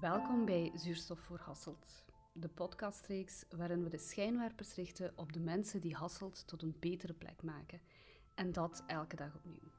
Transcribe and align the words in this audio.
Welkom 0.00 0.44
bij 0.44 0.72
Zuurstof 0.74 1.20
voor 1.20 1.38
Hasselt, 1.38 2.04
de 2.32 2.48
podcastreeks 2.48 3.44
waarin 3.56 3.82
we 3.82 3.88
de 3.88 3.98
schijnwerpers 3.98 4.74
richten 4.74 5.12
op 5.16 5.32
de 5.32 5.40
mensen 5.40 5.80
die 5.80 5.94
Hasselt 5.94 6.46
tot 6.46 6.62
een 6.62 6.76
betere 6.80 7.12
plek 7.12 7.42
maken. 7.42 7.80
En 8.34 8.52
dat 8.52 8.84
elke 8.86 9.16
dag 9.16 9.34
opnieuw. 9.34 9.70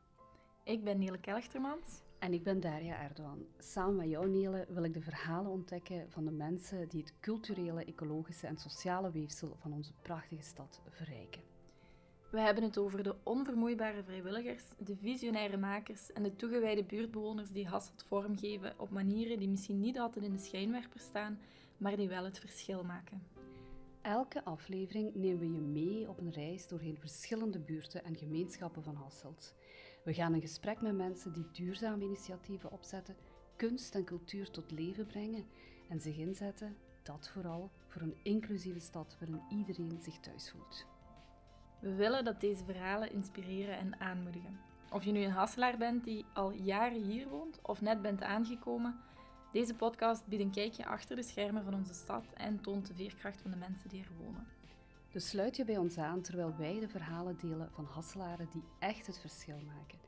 Ik 0.64 0.84
ben 0.84 0.98
Niele 0.98 1.20
Kelchtermans. 1.20 2.02
En 2.20 2.34
ik 2.34 2.44
ben 2.44 2.60
Daria 2.60 3.02
Erdogan. 3.02 3.46
Samen 3.58 3.96
met 3.96 4.10
jou, 4.10 4.30
Nele, 4.30 4.66
wil 4.70 4.84
ik 4.84 4.94
de 4.94 5.02
verhalen 5.02 5.52
ontdekken 5.52 6.12
van 6.12 6.26
de 6.26 6.32
mensen 6.32 6.90
die 6.90 7.02
het 7.02 7.14
culturele, 7.20 7.86
ecologische 7.86 8.48
en 8.48 8.58
sociale 8.58 9.12
weefsel 9.12 9.56
van 9.60 9.74
onze 9.74 9.94
prachtige 10.02 10.44
stad 10.44 10.82
verrijken. 10.90 11.42
We 12.32 12.40
hebben 12.40 12.64
het 12.64 12.78
over 12.78 13.04
de 13.04 13.16
onvermoeibare 13.24 14.04
vrijwilligers, 14.04 14.64
de 14.78 14.96
visionaire 14.96 15.58
makers 15.58 16.12
en 16.14 16.24
de 16.24 16.36
toegewijde 16.36 16.84
buurtbewoners 16.84 17.52
die 17.52 17.68
Hasselt 17.68 18.06
vormgeven 18.08 18.74
op 18.78 18.90
manieren 18.90 19.38
die 19.38 19.50
misschien 19.50 19.80
niet 19.80 20.00
altijd 20.00 20.26
in 20.26 20.32
de 20.32 20.40
schijnwerper 20.40 21.00
staan, 21.00 21.40
maar 21.78 21.96
die 21.96 22.08
wel 22.08 22.24
het 22.24 22.40
verschil 22.40 22.84
maken. 22.84 23.24
Elke 24.02 24.44
aflevering 24.44 25.16
nemen 25.16 25.40
we 25.40 25.52
je 25.52 25.62
mee 25.62 26.10
op 26.10 26.20
een 26.20 26.32
reis 26.32 26.68
doorheen 26.68 26.98
verschillende 26.98 27.60
buurten 27.60 28.04
en 28.04 28.16
gemeenschappen 28.16 28.84
van 28.84 28.96
Hasselt. 28.96 29.56
We 30.04 30.14
gaan 30.14 30.34
in 30.34 30.42
gesprek 30.42 30.82
met 30.82 30.96
mensen 30.96 31.34
die 31.34 31.52
duurzame 31.52 32.04
initiatieven 32.04 32.72
opzetten, 32.72 33.16
kunst 33.56 33.96
en 33.96 34.04
cultuur 34.04 34.52
tot 34.52 34.72
leven 34.72 35.06
brengen 35.06 35.46
en 35.90 36.00
zich 36.00 36.18
inzetten, 36.18 36.76
dat 37.04 37.30
vooral, 37.30 37.72
voor 37.88 38.02
een 38.02 38.18
inclusieve 38.24 38.80
stad 38.80 39.18
waarin 39.20 39.42
iedereen 39.50 40.00
zich 40.02 40.20
thuis 40.20 40.52
voelt. 40.52 40.91
We 41.82 41.96
willen 41.96 42.24
dat 42.24 42.42
deze 42.42 42.64
verhalen 42.64 43.12
inspireren 43.12 43.78
en 43.78 44.00
aanmoedigen. 44.00 44.60
Of 44.92 45.04
je 45.04 45.12
nu 45.12 45.24
een 45.24 45.32
Hasselaar 45.32 45.78
bent 45.78 46.04
die 46.04 46.26
al 46.34 46.52
jaren 46.52 47.02
hier 47.02 47.28
woont 47.28 47.60
of 47.62 47.82
net 47.82 48.02
bent 48.02 48.22
aangekomen, 48.22 49.00
deze 49.52 49.76
podcast 49.76 50.26
biedt 50.28 50.44
een 50.44 50.52
kijkje 50.52 50.86
achter 50.86 51.16
de 51.16 51.24
schermen 51.24 51.64
van 51.64 51.74
onze 51.74 51.94
stad 51.94 52.26
en 52.34 52.62
toont 52.62 52.88
de 52.88 52.94
veerkracht 52.94 53.42
van 53.42 53.52
de 53.52 53.58
mensen 53.58 53.90
die 53.90 54.02
er 54.02 54.24
wonen. 54.24 54.48
Dus 55.12 55.30
sluit 55.30 55.56
je 55.56 55.66
bij 55.66 55.78
ons 55.78 55.98
aan 55.98 56.22
terwijl 56.22 56.56
wij 56.58 56.80
de 56.80 56.88
verhalen 56.88 57.38
delen 57.38 57.70
van 57.72 57.86
Hasselaren 57.86 58.48
die 58.52 58.64
echt 58.80 59.08
het 59.08 59.20
verschil 59.20 59.60
maken. 59.66 60.00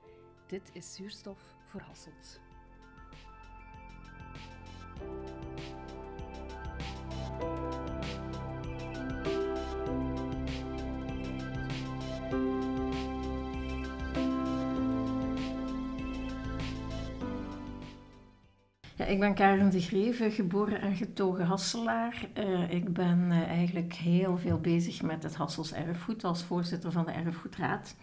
Dit 0.48 0.70
is 0.74 0.94
Zuurstof 0.94 1.56
voor 1.66 1.82
Hasselt. 1.82 2.40
Ik 19.08 19.20
ben 19.20 19.34
Karen 19.34 19.70
de 19.70 19.82
Greve, 19.82 20.32
geboren 20.32 20.82
en 20.82 20.96
getogen 20.96 21.46
Hasselaar. 21.46 22.28
Uh, 22.38 22.72
ik 22.72 22.94
ben 22.94 23.20
uh, 23.32 23.42
eigenlijk 23.42 23.94
heel 23.94 24.38
veel 24.38 24.60
bezig 24.60 25.02
met 25.02 25.24
het 25.24 25.36
Hassels 25.36 25.74
erfgoed 25.74 26.24
als 26.24 26.44
voorzitter 26.44 26.92
van 26.92 27.06
de 27.06 27.12
Erfgoedraad. 27.12 27.96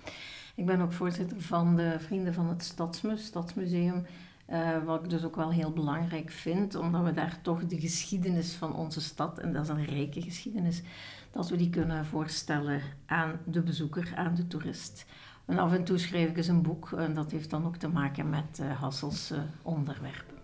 Ik 0.55 0.67
ben 0.67 0.81
ook 0.81 0.93
voorzitter 0.93 1.41
van 1.41 1.77
de 1.77 1.97
Vrienden 1.99 2.35
van 2.35 2.49
het 2.49 2.65
Stadsmus, 2.65 3.25
Stadsmuseum. 3.25 4.07
Uh, 4.51 4.85
wat 4.85 5.05
ik 5.05 5.11
dus 5.11 5.25
ook 5.25 5.37
wel 5.37 5.51
heel 5.51 5.73
belangrijk 5.73 6.31
vind, 6.31 6.75
omdat 6.75 7.05
we 7.05 7.13
daar 7.13 7.39
toch 7.43 7.67
de 7.67 7.81
geschiedenis 7.81 8.55
van 8.55 8.75
onze 8.75 9.01
stad, 9.01 9.39
en 9.39 9.53
dat 9.53 9.63
is 9.63 9.69
een 9.69 9.85
rijke 9.85 10.23
geschiedenis, 10.23 10.83
dat 11.31 11.49
we 11.49 11.57
die 11.57 11.71
kunnen 11.71 12.07
voorstellen 12.07 12.81
aan 13.07 13.39
de 13.45 13.63
bezoeker, 13.63 14.13
aan 14.15 14.35
de 14.35 14.47
toerist. 14.47 15.07
En 15.45 15.59
af 15.59 15.73
en 15.73 15.85
toe 15.85 15.99
schrijf 15.99 16.31
ik 16.31 16.37
eens 16.37 16.49
een 16.49 16.63
boek 16.63 16.93
en 16.93 17.15
dat 17.15 17.31
heeft 17.31 17.51
dan 17.51 17.67
ook 17.67 17.77
te 17.77 17.89
maken 17.89 18.31
met 18.31 18.61
Hassels 18.79 19.33
onderwerpen. 19.63 20.40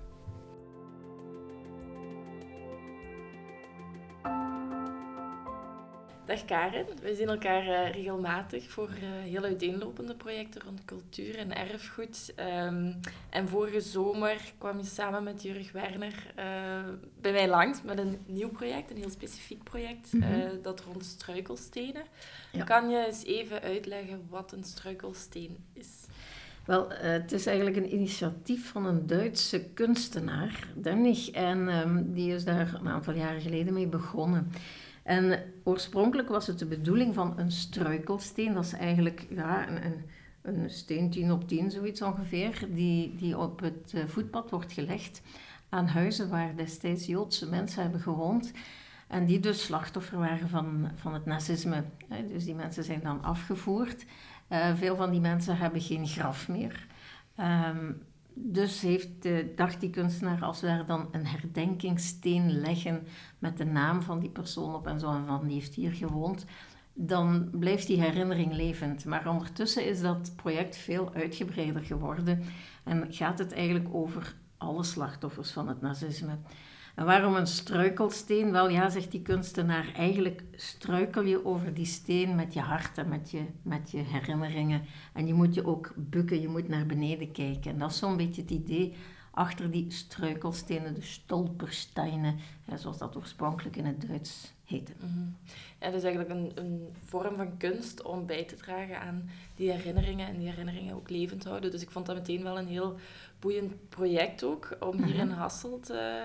Dag 6.36 6.44
Karen, 6.44 6.86
we 7.02 7.14
zien 7.14 7.28
elkaar 7.28 7.66
uh, 7.66 7.90
regelmatig 7.90 8.70
voor 8.70 8.88
uh, 8.88 9.30
heel 9.30 9.42
uiteenlopende 9.42 10.14
projecten 10.14 10.62
rond 10.62 10.84
cultuur 10.84 11.38
en 11.38 11.56
erfgoed. 11.56 12.34
Um, 12.64 13.00
en 13.30 13.48
vorige 13.48 13.80
zomer 13.80 14.52
kwam 14.58 14.78
je 14.78 14.84
samen 14.84 15.22
met 15.22 15.42
Jurg 15.42 15.72
Werner 15.72 16.32
uh, 16.38 16.44
bij 17.20 17.32
mij 17.32 17.48
langs 17.48 17.82
met 17.82 17.98
een 17.98 18.18
nieuw 18.26 18.48
project, 18.48 18.90
een 18.90 18.96
heel 18.96 19.10
specifiek 19.10 19.62
project, 19.62 20.12
mm 20.12 20.22
-hmm. 20.22 20.62
dat 20.62 20.80
rond 20.80 21.04
struikelstenen. 21.04 22.02
Ja. 22.52 22.64
Kan 22.64 22.90
je 22.90 23.06
eens 23.06 23.24
even 23.24 23.60
uitleggen 23.60 24.26
wat 24.28 24.52
een 24.52 24.64
struikelsteen 24.64 25.56
is? 25.72 25.88
Wel, 26.64 26.88
het 26.90 27.32
is 27.32 27.46
eigenlijk 27.46 27.76
een 27.76 27.94
initiatief 27.94 28.70
van 28.70 28.86
een 28.86 29.06
Duitse 29.06 29.64
kunstenaar, 29.64 30.68
Dennig, 30.74 31.30
en 31.30 31.58
um, 31.58 32.12
die 32.12 32.34
is 32.34 32.44
daar 32.44 32.74
een 32.74 32.88
aantal 32.88 33.14
jaren 33.14 33.40
geleden 33.40 33.72
mee 33.72 33.86
begonnen. 33.86 34.52
En 35.06 35.52
oorspronkelijk 35.64 36.28
was 36.28 36.46
het 36.46 36.58
de 36.58 36.66
bedoeling 36.66 37.14
van 37.14 37.38
een 37.38 37.52
struikelsteen. 37.52 38.54
Dat 38.54 38.64
is 38.64 38.72
eigenlijk 38.72 39.26
ja, 39.30 39.68
een, 39.68 39.84
een, 39.84 40.04
een 40.42 40.70
steen 40.70 41.10
10 41.10 41.32
op 41.32 41.48
10, 41.48 41.70
zoiets 41.70 42.02
ongeveer, 42.02 42.66
die, 42.70 43.14
die 43.14 43.38
op 43.38 43.60
het 43.60 43.92
eh, 43.94 44.04
voetpad 44.06 44.50
wordt 44.50 44.72
gelegd 44.72 45.22
aan 45.68 45.86
huizen 45.86 46.30
waar 46.30 46.56
destijds 46.56 47.06
Joodse 47.06 47.48
mensen 47.48 47.82
hebben 47.82 48.00
gewoond. 48.00 48.52
En 49.08 49.26
die 49.26 49.40
dus 49.40 49.64
slachtoffer 49.64 50.18
waren 50.18 50.48
van, 50.48 50.90
van 50.94 51.14
het 51.14 51.26
nazisme. 51.26 51.84
Dus 52.28 52.44
die 52.44 52.54
mensen 52.54 52.84
zijn 52.84 53.00
dan 53.02 53.22
afgevoerd. 53.22 54.04
Uh, 54.48 54.74
veel 54.74 54.96
van 54.96 55.10
die 55.10 55.20
mensen 55.20 55.56
hebben 55.56 55.80
geen 55.80 56.06
graf 56.06 56.48
meer. 56.48 56.86
Um, 57.40 58.02
dus 58.38 58.80
heeft, 58.80 59.26
uh, 59.26 59.46
dacht 59.56 59.80
die 59.80 59.90
kunstenaar, 59.90 60.42
als 60.42 60.60
we 60.60 60.66
daar 60.66 60.86
dan 60.86 61.08
een 61.12 61.26
herdenkingssteen 61.26 62.60
leggen 62.60 63.06
met 63.38 63.56
de 63.56 63.64
naam 63.64 64.02
van 64.02 64.20
die 64.20 64.30
persoon 64.30 64.74
op 64.74 64.86
en 64.86 65.00
zo, 65.00 65.12
en 65.12 65.26
van 65.26 65.46
die 65.46 65.54
heeft 65.54 65.74
hier 65.74 65.92
gewoond, 65.92 66.44
dan 66.92 67.50
blijft 67.52 67.86
die 67.86 68.00
herinnering 68.00 68.52
levend. 68.52 69.04
Maar 69.04 69.28
ondertussen 69.28 69.86
is 69.86 70.00
dat 70.00 70.32
project 70.36 70.76
veel 70.76 71.14
uitgebreider 71.14 71.84
geworden 71.84 72.42
en 72.84 73.12
gaat 73.12 73.38
het 73.38 73.52
eigenlijk 73.52 73.94
over 73.94 74.34
alle 74.56 74.84
slachtoffers 74.84 75.50
van 75.50 75.68
het 75.68 75.80
nazisme. 75.80 76.38
En 76.96 77.04
waarom 77.04 77.34
een 77.34 77.46
struikelsteen? 77.46 78.52
Wel 78.52 78.68
ja, 78.68 78.88
zegt 78.88 79.10
die 79.10 79.22
kunstenaar, 79.22 79.92
eigenlijk 79.94 80.42
struikel 80.52 81.22
je 81.22 81.44
over 81.44 81.74
die 81.74 81.86
steen 81.86 82.34
met 82.34 82.54
je 82.54 82.60
hart 82.60 82.98
en 82.98 83.08
met 83.08 83.30
je, 83.30 83.44
met 83.62 83.90
je 83.90 83.98
herinneringen. 83.98 84.82
En 85.12 85.26
je 85.26 85.34
moet 85.34 85.54
je 85.54 85.66
ook 85.66 85.92
bukken, 85.96 86.40
je 86.40 86.48
moet 86.48 86.68
naar 86.68 86.86
beneden 86.86 87.32
kijken. 87.32 87.70
En 87.70 87.78
dat 87.78 87.90
is 87.90 87.98
zo'n 87.98 88.16
beetje 88.16 88.42
het 88.42 88.50
idee 88.50 88.94
achter 89.30 89.70
die 89.70 89.90
struikelstenen, 89.90 90.94
de 90.94 91.02
stolpersteinen, 91.02 92.38
zoals 92.76 92.98
dat 92.98 93.16
oorspronkelijk 93.16 93.76
in 93.76 93.84
het 93.84 94.06
Duits 94.08 94.52
heette. 94.64 94.92
Mm 95.00 95.12
-hmm. 95.12 95.36
Ja, 95.80 95.86
dat 95.86 95.94
is 95.94 96.04
eigenlijk 96.04 96.34
een, 96.34 96.64
een 96.64 96.88
vorm 97.04 97.36
van 97.36 97.56
kunst 97.56 98.02
om 98.02 98.26
bij 98.26 98.44
te 98.44 98.56
dragen 98.56 99.00
aan 99.00 99.30
die 99.56 99.70
herinneringen 99.70 100.28
en 100.28 100.38
die 100.38 100.48
herinneringen 100.48 100.94
ook 100.94 101.10
levend 101.10 101.44
houden. 101.44 101.70
Dus 101.70 101.82
ik 101.82 101.90
vond 101.90 102.06
dat 102.06 102.16
meteen 102.16 102.42
wel 102.42 102.58
een 102.58 102.68
heel 102.68 102.96
boeiend 103.38 103.88
project 103.88 104.44
ook, 104.44 104.76
om 104.80 105.02
hier 105.02 105.14
-hmm. 105.14 105.30
in 105.30 105.30
Hasselt... 105.30 105.90
Uh, 105.90 106.24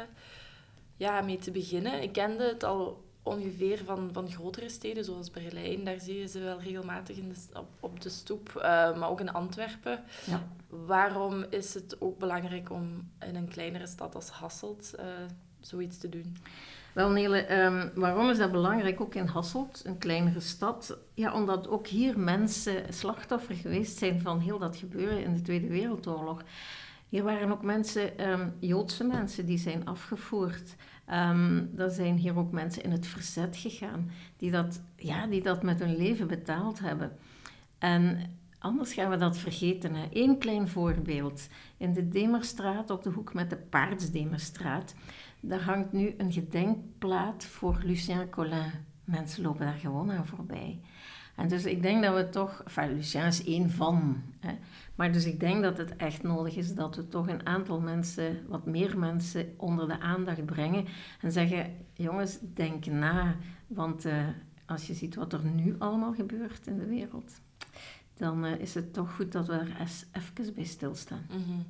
ja, 1.01 1.22
mee 1.22 1.38
te 1.38 1.51
beginnen. 1.51 2.01
Ik 2.01 2.12
kende 2.12 2.44
het 2.44 2.63
al 2.63 3.03
ongeveer 3.23 3.81
van, 3.85 4.09
van 4.13 4.31
grotere 4.31 4.69
steden, 4.69 5.06
zoals 5.06 5.31
Berlijn. 5.31 5.84
Daar 5.84 6.00
zie 6.00 6.19
je 6.19 6.28
ze 6.28 6.39
wel 6.39 6.59
regelmatig 6.59 7.17
in 7.17 7.29
de, 7.29 7.59
op, 7.59 7.67
op 7.79 8.01
de 8.01 8.09
stoep, 8.09 8.51
uh, 8.56 8.63
maar 8.97 9.09
ook 9.09 9.19
in 9.19 9.34
Antwerpen. 9.34 10.03
Ja. 10.25 10.47
Waarom 10.67 11.45
is 11.50 11.73
het 11.73 11.95
ook 12.00 12.19
belangrijk 12.19 12.72
om 12.72 13.11
in 13.19 13.35
een 13.35 13.47
kleinere 13.47 13.88
stad 13.88 14.16
als 14.16 14.29
Hasselt 14.29 14.94
uh, 15.00 15.06
zoiets 15.59 15.97
te 15.97 16.09
doen? 16.09 16.38
Wel 16.94 17.09
Nele, 17.09 17.61
um, 17.63 17.91
waarom 17.95 18.29
is 18.29 18.38
dat 18.38 18.51
belangrijk 18.51 19.01
ook 19.01 19.16
in 19.16 19.28
Hasselt, 19.28 19.81
een 19.85 19.97
kleinere 19.97 20.40
stad? 20.40 20.97
Ja, 21.13 21.34
omdat 21.34 21.67
ook 21.67 21.88
hier 21.88 22.19
mensen 22.19 22.93
slachtoffer 22.93 23.55
geweest 23.55 23.97
zijn 23.97 24.22
van 24.22 24.40
heel 24.40 24.59
dat 24.59 24.76
gebeuren 24.78 25.23
in 25.23 25.34
de 25.34 25.41
Tweede 25.41 25.67
Wereldoorlog. 25.67 26.41
Hier 27.11 27.23
waren 27.23 27.52
ook 27.52 27.63
mensen, 27.63 28.29
um, 28.31 28.53
Joodse 28.59 29.03
mensen, 29.03 29.46
die 29.46 29.58
zijn 29.58 29.85
afgevoerd. 29.85 30.75
Um, 31.09 31.72
er 31.78 31.90
zijn 31.90 32.17
hier 32.17 32.37
ook 32.37 32.52
mensen 32.52 32.84
in 32.84 32.91
het 32.91 33.08
verzet 33.08 33.58
gegaan, 33.58 34.11
die 34.37 34.52
dat, 34.52 34.81
ja, 34.96 35.28
die 35.28 35.41
dat 35.41 35.63
met 35.63 35.79
hun 35.79 35.96
leven 35.97 36.28
betaald 36.28 36.79
hebben. 36.79 37.11
En 37.78 38.31
anders 38.59 38.93
gaan 38.93 39.09
we 39.09 39.17
dat 39.17 39.37
vergeten. 39.37 39.96
Eén 40.11 40.37
klein 40.37 40.67
voorbeeld. 40.67 41.47
In 41.78 41.93
de 41.93 42.08
Demerstraat, 42.08 42.90
op 42.90 43.03
de 43.03 43.09
hoek 43.09 43.34
met 43.34 43.49
de 43.49 43.57
Paardsdemerstraat, 43.57 44.96
daar 45.40 45.64
hangt 45.64 45.91
nu 45.91 46.14
een 46.17 46.31
gedenkplaat 46.31 47.46
voor 47.46 47.81
Lucien 47.84 48.29
Collin. 48.29 48.72
Mensen 49.03 49.43
lopen 49.43 49.66
daar 49.66 49.79
gewoon 49.79 50.11
aan 50.11 50.28
voorbij. 50.28 50.79
En 51.35 51.47
dus 51.47 51.66
ik 51.66 51.81
denk 51.81 52.03
dat 52.03 52.16
we 52.16 52.29
toch, 52.29 52.61
enfin, 52.66 52.93
Lucien 52.93 53.25
is 53.25 53.43
één 53.43 53.69
van, 53.69 54.23
hè, 54.39 54.53
maar 54.95 55.11
dus 55.11 55.25
ik 55.25 55.39
denk 55.39 55.61
dat 55.61 55.78
het 55.78 55.95
echt 55.95 56.23
nodig 56.23 56.55
is 56.55 56.73
dat 56.73 56.95
we 56.95 57.07
toch 57.07 57.28
een 57.28 57.45
aantal 57.45 57.79
mensen, 57.79 58.45
wat 58.47 58.66
meer 58.66 58.99
mensen, 58.99 59.53
onder 59.57 59.87
de 59.87 59.99
aandacht 59.99 60.45
brengen 60.45 60.85
en 61.22 61.31
zeggen: 61.31 61.78
jongens, 61.93 62.37
denk 62.41 62.85
na. 62.85 63.35
Want 63.67 64.05
uh, 64.05 64.28
als 64.66 64.87
je 64.87 64.93
ziet 64.93 65.16
wat 65.16 65.33
er 65.33 65.45
nu 65.45 65.75
allemaal 65.79 66.13
gebeurt 66.13 66.67
in 66.67 66.78
de 66.78 66.85
wereld, 66.85 67.41
dan 68.17 68.45
uh, 68.45 68.59
is 68.59 68.73
het 68.73 68.93
toch 68.93 69.16
goed 69.16 69.31
dat 69.31 69.47
we 69.47 69.53
er 69.53 69.75
eens 69.79 70.05
even 70.11 70.53
bij 70.53 70.63
stilstaan. 70.63 71.25
Mm. 71.29 71.66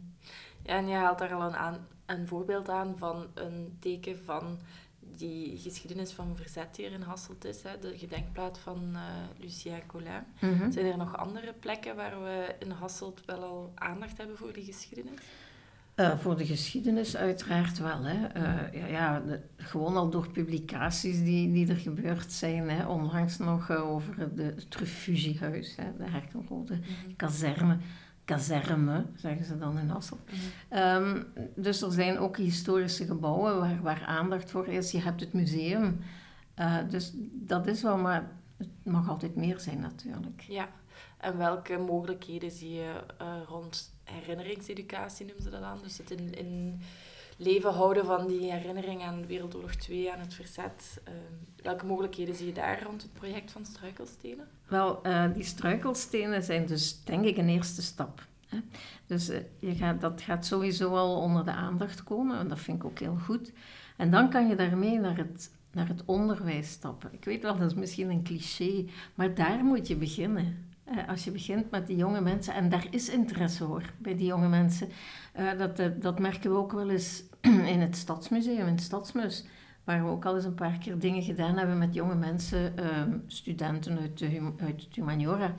Ja, 0.64 0.78
en 0.78 0.88
je 0.88 0.96
haalt 0.96 1.20
daar 1.20 1.34
al 1.34 1.42
een, 1.42 1.56
aan, 1.56 1.78
een 2.06 2.28
voorbeeld 2.28 2.70
aan 2.70 2.98
van 2.98 3.26
een 3.34 3.78
teken 3.80 4.18
van 4.24 4.60
die 5.16 5.58
geschiedenis 5.58 6.12
van 6.12 6.36
verzet 6.36 6.78
hier 6.78 6.92
in 6.92 7.02
Hasselt 7.02 7.46
is, 7.46 7.64
hè, 7.64 7.80
de 7.80 7.98
gedenkplaat 7.98 8.60
van 8.60 8.90
uh, 8.94 9.02
Lucien 9.40 9.86
Collin. 9.88 10.24
Mhm. 10.40 10.72
Zijn 10.72 10.86
er 10.86 10.98
nog 10.98 11.18
andere 11.18 11.54
plekken 11.60 11.96
waar 11.96 12.24
we 12.24 12.56
in 12.60 12.72
Hasselt 12.72 13.22
wel 13.26 13.44
al 13.44 13.72
aandacht 13.76 14.18
hebben 14.18 14.38
voor 14.38 14.54
die 14.54 14.64
geschiedenis? 14.64 15.20
Uh, 15.96 16.18
voor 16.18 16.38
de 16.38 16.46
geschiedenis 16.46 17.18
uiteraard 17.18 17.78
wel. 17.78 18.04
Hè. 18.04 18.42
Uh, 18.42 18.82
ja, 18.82 18.86
ja 18.86 19.20
de, 19.20 19.40
gewoon 19.58 19.98
al 19.98 20.10
door 20.10 20.32
publicaties 20.32 21.24
die, 21.24 21.52
die 21.52 21.70
er 21.70 21.76
gebeurd 21.76 22.32
zijn. 22.32 22.70
Hè. 22.70 22.88
Onlangs 22.88 23.38
nog 23.38 23.72
over 23.72 24.36
de, 24.36 24.44
het 24.44 24.76
refugiehuis, 24.76 25.76
hè, 25.76 25.84
de 25.98 26.10
Herkenrode 26.10 26.76
mm 26.76 26.82
-hmm. 26.82 27.16
kazerne. 27.16 27.78
Kazerme, 28.36 29.06
zeggen 29.16 29.46
ze 29.46 29.58
dan 29.58 29.78
in 29.78 29.90
Hasselt. 29.90 30.20
Um, 30.72 31.26
dus 31.56 31.82
er 31.82 31.92
zijn 31.92 32.18
ook 32.18 32.38
historische 32.38 33.06
gebouwen 33.06 33.60
waar, 33.60 33.82
waar 33.82 34.04
aandacht 34.06 34.52
voor 34.52 34.68
is. 34.68 34.92
Je 34.92 35.02
hebt 35.02 35.20
het 35.20 35.34
museum. 35.34 36.00
dus 36.90 37.12
dat 37.32 37.68
is 37.68 37.82
wel, 37.82 37.98
maar 37.98 38.32
het 38.58 38.70
mag 38.84 39.10
altijd 39.10 39.36
meer 39.36 39.60
zijn 39.60 39.80
natuurlijk. 39.80 40.42
Ja, 40.42 40.70
en 41.18 41.38
welke 41.38 41.78
mogelijkheden 41.78 42.52
zie 42.52 42.74
je 42.74 43.04
rond 43.48 43.94
herinneringseducatie 44.04 45.26
noemen 45.26 45.44
ze 45.44 45.50
dat 45.50 45.62
dan. 45.62 45.80
Dus 45.82 45.98
het 45.98 46.12
in, 46.12 46.34
in 46.34 46.82
leven 47.42 47.74
houden 47.74 48.06
van 48.06 48.28
die 48.28 48.52
herinnering 48.52 49.04
aan 49.04 49.26
Wereldoorlog 49.28 49.76
2, 49.76 50.12
aan 50.12 50.20
het 50.20 50.34
verzet. 50.34 51.02
Uh, 51.08 51.14
welke 51.56 51.86
mogelijkheden 51.86 52.36
zie 52.36 52.46
je 52.46 52.54
daar 52.54 52.84
rond 52.84 53.02
het 53.02 53.14
project 53.14 53.52
van 53.52 53.66
struikelstenen? 53.66 54.48
Wel, 54.68 55.08
uh, 55.08 55.26
die 55.34 55.44
struikelstenen 55.44 56.44
zijn 56.44 56.66
dus 56.66 57.04
denk 57.04 57.26
ik 57.26 57.38
een 57.38 57.50
eerste 57.50 57.82
stap. 57.82 58.26
Hè? 58.48 58.58
Dus 59.06 59.30
uh, 59.30 59.38
je 59.60 59.76
gaat, 59.76 60.02
dat 60.02 60.22
gaat 60.22 60.46
sowieso 60.46 60.96
al 60.96 61.16
onder 61.16 61.46
de 61.46 61.52
aandacht 61.52 62.04
komen 62.04 62.40
en 62.40 62.48
dat 62.48 62.60
vind 62.60 62.78
ik 62.78 62.86
ook 62.86 63.00
heel 63.00 63.18
goed. 63.24 63.52
En 63.98 64.12
dan 64.12 64.30
kan 64.30 64.48
je 64.48 64.56
daarmee 64.56 65.00
naar 65.00 65.18
het, 65.18 65.52
naar 65.72 65.88
het 65.88 66.04
onderwijs 66.06 66.70
stappen. 66.70 67.10
Ik 67.14 67.26
weet 67.26 67.42
wel, 67.42 67.58
dat 67.58 67.72
is 67.72 67.78
misschien 67.78 68.10
een 68.10 68.24
cliché, 68.24 68.86
maar 69.16 69.34
daar 69.34 69.64
moet 69.64 69.88
je 69.88 69.96
beginnen. 69.96 70.70
Uh, 70.92 71.10
als 71.10 71.24
je 71.24 71.32
begint 71.32 71.72
met 71.72 71.88
die 71.88 71.98
jonge 71.98 72.22
mensen, 72.22 72.54
en 72.54 72.70
daar 72.70 72.88
is 72.90 73.10
interesse 73.10 73.64
hoor, 73.64 73.84
bij 73.98 74.16
die 74.16 74.26
jonge 74.26 74.48
mensen. 74.48 74.90
Dat, 75.58 76.02
dat 76.02 76.20
merken 76.20 76.52
we 76.52 76.58
ook 76.58 76.72
wel 76.72 76.90
eens 76.90 77.24
in 77.74 77.80
het 77.80 77.96
Stadsmuseum, 77.96 78.68
in 78.68 78.74
het 78.74 78.82
Stadsmus, 78.82 79.46
waar 79.84 80.04
we 80.04 80.10
ook 80.10 80.26
al 80.26 80.36
eens 80.36 80.46
een 80.46 80.54
paar 80.54 80.78
keer 80.78 81.00
dingen 81.00 81.24
gedaan 81.24 81.58
hebben 81.58 81.78
met 81.78 81.94
jonge 81.94 82.16
mensen, 82.16 82.78
ehm, 82.78 83.18
studenten 83.28 84.00
uit, 84.00 84.18
de, 84.18 84.52
uit 84.58 84.84
het 84.84 84.96
humaniora. 84.96 85.54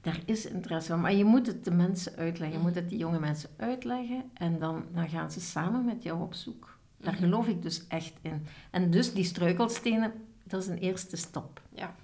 Daar 0.00 0.20
is 0.24 0.46
interesse 0.46 0.90
van, 0.90 1.00
maar 1.00 1.14
je 1.14 1.24
moet 1.24 1.46
het 1.46 1.64
de 1.64 1.70
mensen 1.70 2.16
uitleggen. 2.16 2.58
Je 2.58 2.64
moet 2.64 2.74
het 2.74 2.88
die 2.88 2.98
jonge 2.98 3.18
mensen 3.18 3.50
uitleggen 3.56 4.30
en 4.34 4.58
dan, 4.58 4.84
dan 4.94 5.08
gaan 5.08 5.30
ze 5.30 5.40
samen 5.40 5.84
met 5.84 6.02
jou 6.02 6.22
op 6.22 6.34
zoek. 6.34 6.78
Daar 6.96 7.14
geloof 7.14 7.46
ik 7.46 7.62
dus 7.62 7.86
echt 7.86 8.12
in. 8.22 8.46
En 8.70 8.90
dus 8.90 9.12
die 9.12 9.24
struikelstenen, 9.24 10.12
dat 10.44 10.62
is 10.62 10.68
een 10.68 10.78
eerste 10.78 11.16
stap. 11.16 11.60
Ja. 11.74 11.94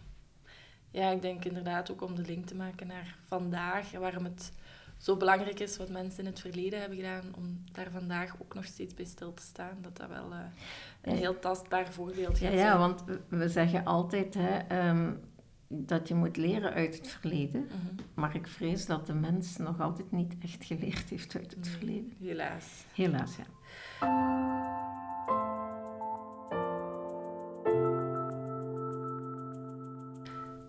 Ja, 0.91 1.11
ik 1.11 1.23
denk 1.23 1.45
inderdaad 1.45 1.91
ook 1.91 2.03
om 2.03 2.15
de 2.15 2.23
link 2.23 2.47
te 2.47 2.55
maken 2.55 2.87
naar 2.87 3.17
vandaag. 3.27 3.91
Waarom 3.91 4.25
het 4.25 4.53
zo 4.97 5.17
belangrijk 5.17 5.61
is 5.61 5.77
wat 5.77 5.89
mensen 5.89 6.19
in 6.19 6.27
het 6.27 6.41
verleden 6.41 6.81
hebben 6.81 6.99
gedaan. 6.99 7.35
Om 7.37 7.63
daar 7.73 7.91
vandaag 7.91 8.35
ook 8.43 8.55
nog 8.55 8.65
steeds 8.65 8.95
bij 8.95 9.05
stil 9.05 9.35
te 9.35 9.43
staan. 9.43 9.79
Dat 9.81 9.97
dat 9.97 10.09
wel 10.09 10.33
uh, 10.33 10.39
een 11.03 11.17
heel 11.17 11.39
tastbaar 11.39 11.93
voorbeeld 11.93 12.39
gaat 12.39 12.53
ja, 12.53 12.59
ja, 12.59 12.79
want 12.79 13.05
we 13.29 13.49
zeggen 13.49 13.85
altijd 13.85 14.35
hè, 14.39 14.89
um, 14.89 15.21
dat 15.69 16.09
je 16.09 16.15
moet 16.15 16.37
leren 16.37 16.73
uit 16.73 16.97
het 16.97 17.09
verleden. 17.09 17.61
Mm 17.61 17.69
-hmm. 17.69 17.97
Maar 18.15 18.35
ik 18.35 18.47
vrees 18.47 18.87
dat 18.87 19.07
de 19.07 19.15
mens 19.15 19.57
nog 19.57 19.81
altijd 19.81 20.13
niet 20.13 20.35
echt 20.43 20.65
geleerd 20.65 21.09
heeft 21.11 21.37
uit 21.37 21.51
het 21.51 21.65
nee, 21.65 21.71
verleden. 21.71 22.13
Helaas. 22.21 22.85
Helaas, 22.93 23.37
ja. 23.37 23.45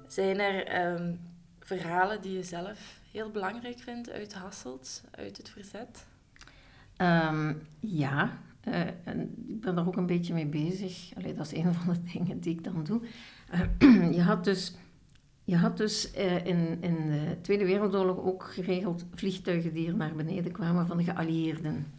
Zijn 0.07 0.39
er 0.39 0.91
um, 0.93 1.19
verhalen 1.59 2.21
die 2.21 2.33
je 2.33 2.43
zelf 2.43 2.99
heel 3.17 3.31
belangrijk 3.31 3.79
vindt 3.79 4.09
uit 4.09 4.33
Hasselt, 4.33 5.03
uit 5.11 5.37
het 5.37 5.49
verzet? 5.49 6.05
Um, 6.97 7.61
ja, 7.79 8.39
en 9.03 9.45
ik 9.47 9.61
ben 9.61 9.77
er 9.77 9.87
ook 9.87 9.95
een 9.95 10.05
beetje 10.05 10.33
mee 10.33 10.45
bezig. 10.45 11.09
Dat 11.35 11.51
is 11.51 11.53
een 11.53 11.73
van 11.83 11.93
de 11.93 12.03
dingen 12.13 12.39
die 12.39 12.53
ik 12.53 12.63
dan 12.63 12.83
doe. 12.83 13.01
Uh, 13.79 14.13
je 14.17 14.21
had 14.21 14.43
dus, 14.43 14.75
je 15.43 15.55
had 15.55 15.77
dus 15.77 16.15
uh, 16.15 16.45
in, 16.45 16.77
in 16.81 17.09
de 17.09 17.37
Tweede 17.41 17.65
Wereldoorlog 17.65 18.17
ook 18.17 18.43
geregeld 18.43 19.05
vliegtuigen 19.13 19.73
die 19.73 19.87
er 19.87 19.95
naar 19.95 20.15
beneden 20.15 20.51
kwamen 20.51 20.87
van 20.87 20.97
de 20.97 21.03
geallieerden. 21.03 21.93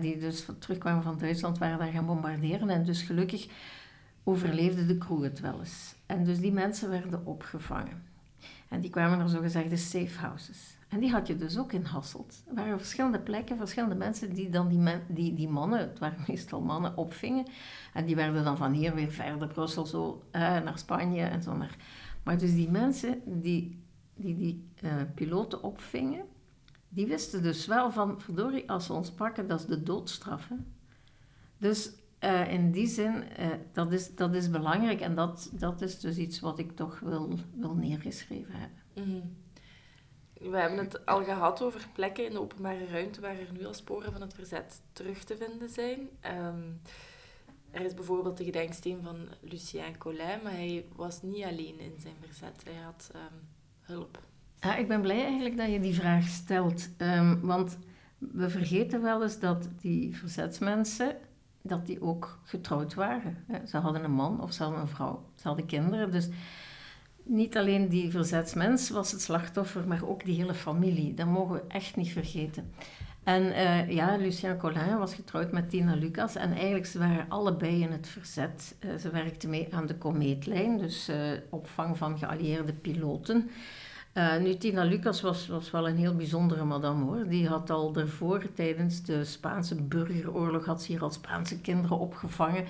die 0.00 0.18
dus 0.18 0.46
terugkwamen 0.58 1.02
van 1.02 1.18
Duitsland, 1.18 1.58
waren 1.58 1.78
daar 1.78 1.92
gaan 1.92 2.06
bombarderen. 2.06 2.70
En 2.70 2.84
dus 2.84 3.02
gelukkig 3.02 3.48
overleefde 4.24 4.86
de 4.86 4.98
crew 4.98 5.22
het 5.22 5.40
wel 5.40 5.58
eens. 5.58 5.94
En 6.06 6.24
dus 6.24 6.38
die 6.38 6.52
mensen 6.52 6.90
werden 6.90 7.26
opgevangen. 7.26 8.07
En 8.68 8.80
die 8.80 8.90
kwamen 8.90 9.18
naar 9.18 9.28
zogezegde 9.28 9.76
safe 9.76 10.18
houses. 10.18 10.76
En 10.88 11.00
die 11.00 11.10
had 11.10 11.26
je 11.26 11.36
dus 11.36 11.58
ook 11.58 11.72
in 11.72 11.84
Hasselt. 11.84 12.42
Er 12.48 12.54
waren 12.54 12.78
verschillende 12.78 13.20
plekken, 13.20 13.56
verschillende 13.56 13.94
mensen 13.94 14.34
die 14.34 14.50
dan 14.50 14.68
die, 14.68 15.00
die, 15.08 15.34
die 15.34 15.48
mannen, 15.48 15.78
het 15.78 15.98
waren 15.98 16.24
meestal 16.26 16.60
mannen, 16.60 16.96
opvingen. 16.96 17.46
En 17.94 18.04
die 18.06 18.16
werden 18.16 18.44
dan 18.44 18.56
van 18.56 18.72
hier 18.72 18.94
weer 18.94 19.10
verder, 19.10 19.48
Brussel 19.48 19.86
zo, 19.86 20.22
naar 20.32 20.78
Spanje 20.78 21.22
en 21.22 21.42
zo 21.42 21.56
naar... 21.56 21.76
Maar 22.22 22.38
dus 22.38 22.54
die 22.54 22.70
mensen 22.70 23.20
die 23.24 23.86
die, 24.18 24.36
die 24.36 24.68
uh, 24.84 25.02
piloten 25.14 25.62
opvingen, 25.62 26.24
die 26.88 27.06
wisten 27.06 27.42
dus 27.42 27.66
wel 27.66 27.90
van, 27.90 28.20
verdorie, 28.20 28.70
als 28.70 28.86
ze 28.86 28.92
ons 28.92 29.10
pakken, 29.10 29.48
dat 29.48 29.60
is 29.60 29.66
de 29.66 29.82
doodstraf. 29.82 30.50
Dus 31.58 31.92
uh, 32.24 32.52
in 32.52 32.70
die 32.70 32.86
zin, 32.86 33.24
uh, 33.38 33.46
dat, 33.72 33.92
is, 33.92 34.14
dat 34.14 34.34
is 34.34 34.50
belangrijk 34.50 35.00
en 35.00 35.14
dat, 35.14 35.50
dat 35.52 35.80
is 35.80 36.00
dus 36.00 36.16
iets 36.16 36.40
wat 36.40 36.58
ik 36.58 36.76
toch 36.76 36.98
wil, 36.98 37.38
wil 37.54 37.74
neergeschreven 37.74 38.54
hebben. 38.54 38.78
Mm. 38.94 39.36
We 40.50 40.56
hebben 40.56 40.78
het 40.78 41.06
al 41.06 41.24
gehad 41.24 41.62
over 41.62 41.88
plekken 41.92 42.24
in 42.24 42.32
de 42.32 42.40
openbare 42.40 42.86
ruimte 42.86 43.20
waar 43.20 43.38
er 43.38 43.52
nu 43.52 43.64
al 43.64 43.74
sporen 43.74 44.12
van 44.12 44.20
het 44.20 44.34
verzet 44.34 44.80
terug 44.92 45.24
te 45.24 45.36
vinden 45.36 45.68
zijn. 45.68 45.98
Um, 46.46 46.80
er 47.70 47.84
is 47.84 47.94
bijvoorbeeld 47.94 48.36
de 48.36 48.44
gedenksteen 48.44 49.02
van 49.02 49.16
Lucien 49.40 49.98
Collin, 49.98 50.42
maar 50.42 50.52
hij 50.52 50.86
was 50.96 51.22
niet 51.22 51.44
alleen 51.44 51.80
in 51.80 51.94
zijn 51.98 52.14
verzet. 52.20 52.62
Hij 52.64 52.82
had 52.82 53.10
um, 53.14 53.48
hulp. 53.80 54.22
Ja, 54.60 54.76
ik 54.76 54.88
ben 54.88 55.00
blij 55.00 55.24
eigenlijk 55.24 55.56
dat 55.56 55.70
je 55.70 55.80
die 55.80 55.94
vraag 55.94 56.26
stelt, 56.26 56.88
um, 56.98 57.40
want 57.40 57.78
we 58.18 58.50
vergeten 58.50 59.02
wel 59.02 59.22
eens 59.22 59.38
dat 59.40 59.68
die 59.80 60.16
verzetsmensen 60.16 61.16
dat 61.62 61.86
die 61.86 62.02
ook 62.02 62.38
getrouwd 62.42 62.94
waren. 62.94 63.44
Ze 63.66 63.76
hadden 63.76 64.04
een 64.04 64.10
man 64.10 64.40
of 64.40 64.52
ze 64.52 64.62
hadden 64.62 64.80
een 64.80 64.88
vrouw, 64.88 65.24
ze 65.34 65.48
hadden 65.48 65.66
kinderen. 65.66 66.10
Dus 66.10 66.28
niet 67.22 67.56
alleen 67.56 67.88
die 67.88 68.10
verzetsmens 68.10 68.90
was 68.90 69.12
het 69.12 69.20
slachtoffer, 69.20 69.88
maar 69.88 70.04
ook 70.04 70.24
die 70.24 70.36
hele 70.36 70.54
familie. 70.54 71.14
Dat 71.14 71.26
mogen 71.26 71.54
we 71.54 71.62
echt 71.68 71.96
niet 71.96 72.12
vergeten. 72.12 72.72
En 73.24 73.42
uh, 73.42 73.90
ja, 73.90 74.16
Lucien 74.16 74.56
Collin 74.56 74.98
was 74.98 75.14
getrouwd 75.14 75.52
met 75.52 75.70
Tina 75.70 75.94
Lucas 75.94 76.36
en 76.36 76.52
eigenlijk 76.52 76.86
ze 76.86 76.98
waren 76.98 77.26
allebei 77.28 77.82
in 77.82 77.92
het 77.92 78.08
verzet. 78.08 78.76
Uh, 78.80 78.94
ze 78.94 79.10
werkten 79.10 79.50
mee 79.50 79.74
aan 79.74 79.86
de 79.86 79.96
komeetlijn, 79.96 80.78
dus 80.78 81.08
uh, 81.08 81.16
opvang 81.50 81.98
van 81.98 82.18
geallieerde 82.18 82.72
piloten. 82.72 83.50
Uh, 84.18 84.36
nu, 84.36 84.56
Tina 84.56 84.84
Lucas 84.84 85.20
was, 85.20 85.46
was 85.46 85.70
wel 85.70 85.88
een 85.88 85.96
heel 85.96 86.14
bijzondere 86.16 86.64
madame 86.64 87.04
hoor. 87.04 87.28
Die 87.28 87.48
had 87.48 87.70
al 87.70 87.92
daarvoor, 87.92 88.52
tijdens 88.54 89.02
de 89.02 89.24
Spaanse 89.24 89.82
burgeroorlog, 89.82 90.64
had 90.64 90.82
ze 90.82 90.92
hier 90.92 91.02
al 91.02 91.10
Spaanse 91.10 91.60
kinderen 91.60 91.98
opgevangen. 91.98 92.64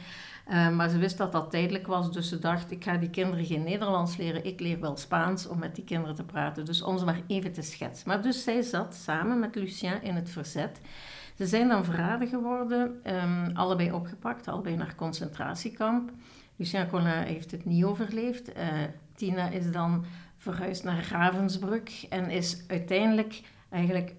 Uh, 0.49 0.71
maar 0.71 0.89
ze 0.89 0.99
wist 0.99 1.19
dat 1.19 1.33
dat 1.33 1.51
tijdelijk 1.51 1.87
was, 1.87 2.13
dus 2.13 2.29
ze 2.29 2.39
dacht, 2.39 2.71
ik 2.71 2.85
ga 2.85 2.97
die 2.97 3.11
kinderen 3.11 3.45
geen 3.45 3.63
Nederlands 3.63 4.17
leren, 4.17 4.45
ik 4.45 4.61
leer 4.61 4.81
wel 4.81 4.97
Spaans 4.97 5.47
om 5.47 5.59
met 5.59 5.75
die 5.75 5.85
kinderen 5.85 6.15
te 6.15 6.25
praten. 6.25 6.65
Dus 6.65 6.83
om 6.83 6.99
ze 6.99 7.05
maar 7.05 7.23
even 7.27 7.53
te 7.53 7.63
schetsen. 7.63 8.09
Maar 8.09 8.23
dus 8.23 8.43
zij 8.43 8.63
zat 8.63 8.95
samen 8.95 9.39
met 9.39 9.55
Lucien 9.55 10.03
in 10.03 10.15
het 10.15 10.31
verzet. 10.31 10.81
Ze 11.37 11.47
zijn 11.47 11.69
dan 11.69 11.85
verraden 11.85 12.29
geworden, 12.29 13.01
um, 13.05 13.57
allebei 13.57 13.93
opgepakt, 13.93 14.49
allebei 14.49 14.77
naar 14.77 14.95
concentratiekamp. 14.95 16.11
Lucien 16.57 16.89
Collin 16.89 17.07
heeft 17.07 17.51
het 17.51 17.65
niet 17.65 17.85
overleefd. 17.85 18.49
Uh, 18.49 18.65
Tina 19.15 19.49
is 19.49 19.73
dan 19.73 20.05
verhuisd 20.39 20.85
naar 20.85 21.09
Ravensbrück 21.11 22.07
en 22.09 22.31
is 22.31 22.65
uiteindelijk 22.67 23.41
eigenlijk 23.69 24.15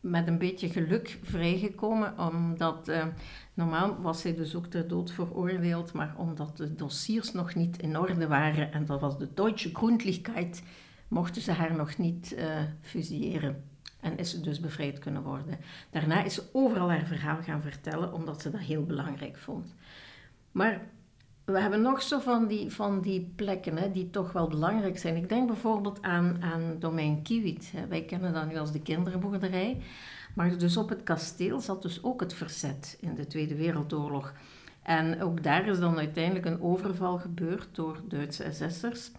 met 0.00 0.26
een 0.26 0.38
beetje 0.38 0.68
geluk 0.68 1.18
vrijgekomen, 1.22 2.18
omdat 2.18 2.88
uh, 2.88 3.04
normaal 3.54 4.00
was 4.00 4.20
zij 4.20 4.34
dus 4.34 4.54
ook 4.54 4.66
ter 4.66 4.88
dood 4.88 5.12
veroordeeld, 5.12 5.92
maar 5.92 6.14
omdat 6.16 6.56
de 6.56 6.74
dossiers 6.74 7.32
nog 7.32 7.54
niet 7.54 7.78
in 7.78 7.98
orde 7.98 8.26
waren 8.26 8.72
en 8.72 8.84
dat 8.84 9.00
was 9.00 9.18
de 9.18 9.28
Deutsche 9.34 9.70
Grundlichkeit, 9.72 10.62
mochten 11.08 11.42
ze 11.42 11.52
haar 11.52 11.76
nog 11.76 11.98
niet 11.98 12.34
uh, 12.38 12.44
fusilleren. 12.80 13.64
En 14.00 14.18
is 14.18 14.30
ze 14.30 14.40
dus 14.40 14.60
bevrijd 14.60 14.98
kunnen 14.98 15.22
worden. 15.22 15.58
Daarna 15.90 16.22
is 16.24 16.34
ze 16.34 16.42
overal 16.52 16.90
haar 16.90 17.06
verhaal 17.06 17.42
gaan 17.42 17.62
vertellen, 17.62 18.12
omdat 18.12 18.42
ze 18.42 18.50
dat 18.50 18.60
heel 18.60 18.84
belangrijk 18.84 19.36
vond. 19.36 19.74
Maar 20.52 20.80
we 21.46 21.60
hebben 21.60 21.82
nog 21.82 22.02
zo 22.02 22.18
van 22.18 22.46
die, 22.46 22.70
van 22.70 23.00
die 23.00 23.32
plekken 23.36 23.76
hè, 23.76 23.92
die 23.92 24.10
toch 24.10 24.32
wel 24.32 24.48
belangrijk 24.48 24.98
zijn. 24.98 25.16
Ik 25.16 25.28
denk 25.28 25.46
bijvoorbeeld 25.46 26.02
aan, 26.02 26.36
aan 26.42 26.76
domein 26.78 27.22
Kiewit. 27.22 27.72
Wij 27.88 28.02
kennen 28.02 28.32
dat 28.32 28.48
nu 28.48 28.58
als 28.58 28.72
de 28.72 28.82
kinderboerderij. 28.82 29.82
Maar 30.34 30.58
dus 30.58 30.76
op 30.76 30.88
het 30.88 31.02
kasteel 31.02 31.60
zat 31.60 31.82
dus 31.82 32.02
ook 32.02 32.20
het 32.20 32.34
verzet 32.34 32.96
in 33.00 33.14
de 33.14 33.26
Tweede 33.26 33.54
Wereldoorlog. 33.54 34.32
En 34.82 35.22
ook 35.22 35.42
daar 35.42 35.66
is 35.68 35.78
dan 35.78 35.98
uiteindelijk 35.98 36.46
een 36.46 36.62
overval 36.62 37.18
gebeurd 37.18 37.68
door 37.72 38.00
Duitse 38.08 38.52
SS'ers. 38.52 39.10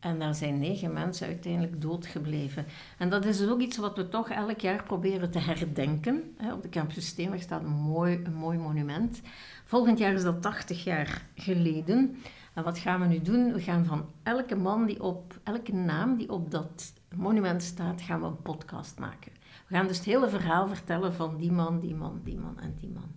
En 0.00 0.18
daar 0.18 0.34
zijn 0.34 0.58
negen 0.58 0.92
mensen 0.92 1.26
uiteindelijk 1.26 1.80
doodgebleven. 1.80 2.66
En 2.98 3.10
dat 3.10 3.24
is 3.24 3.38
dus 3.38 3.48
ook 3.48 3.60
iets 3.60 3.76
wat 3.76 3.96
we 3.96 4.08
toch 4.08 4.30
elk 4.30 4.60
jaar 4.60 4.82
proberen 4.82 5.30
te 5.30 5.38
herdenken. 5.38 6.36
Op 6.52 6.62
de 6.62 6.68
Campus 6.68 7.06
Steenweg 7.06 7.42
staat 7.42 7.62
een 7.62 7.68
mooi, 7.68 8.20
een 8.24 8.34
mooi 8.34 8.58
monument. 8.58 9.20
Volgend 9.68 9.98
jaar 9.98 10.12
is 10.12 10.22
dat 10.22 10.42
80 10.42 10.84
jaar 10.84 11.22
geleden. 11.34 12.16
En 12.54 12.64
wat 12.64 12.78
gaan 12.78 13.00
we 13.00 13.06
nu 13.06 13.22
doen? 13.22 13.52
We 13.52 13.60
gaan 13.60 13.84
van 13.84 14.06
elke 14.22 14.56
man 14.56 14.86
die 14.86 15.02
op, 15.02 15.40
elke 15.42 15.74
naam 15.74 16.16
die 16.16 16.30
op 16.30 16.50
dat 16.50 16.92
monument 17.16 17.62
staat, 17.62 18.02
gaan 18.02 18.20
we 18.20 18.26
een 18.26 18.42
podcast 18.42 18.98
maken. 18.98 19.32
We 19.66 19.74
gaan 19.74 19.86
dus 19.86 19.96
het 19.96 20.06
hele 20.06 20.28
verhaal 20.28 20.68
vertellen 20.68 21.14
van 21.14 21.36
die 21.36 21.52
man, 21.52 21.80
die 21.80 21.94
man, 21.94 22.20
die 22.24 22.38
man 22.38 22.60
en 22.60 22.74
die 22.80 22.90
man. 22.90 23.12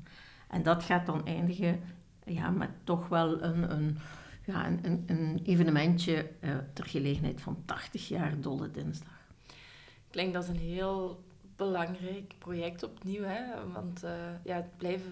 En 0.48 0.64
dat 0.64 0.84
gaat 0.84 1.06
dan 1.06 1.26
eindigen 1.26 1.80
ja, 2.26 2.50
met 2.50 2.70
toch 2.84 3.08
wel 3.08 3.44
een, 3.44 3.72
een, 3.72 3.98
ja, 4.46 4.68
een, 4.68 5.04
een 5.08 5.40
evenementje 5.44 6.30
uh, 6.42 6.56
ter 6.74 6.86
gelegenheid 6.86 7.42
van 7.42 7.58
80 7.66 8.08
jaar 8.08 8.42
Dolle 8.42 8.72
Dinsdag. 8.72 9.28
Klinkt 10.10 10.36
als 10.36 10.48
een 10.48 10.60
heel 10.60 11.24
belangrijk 11.56 12.34
project 12.38 12.84
opnieuw, 12.84 13.24
hè? 13.24 13.72
want 13.74 14.04
uh, 14.04 14.12
ja, 14.44 14.56
het 14.56 14.78
blijven, 14.78 15.10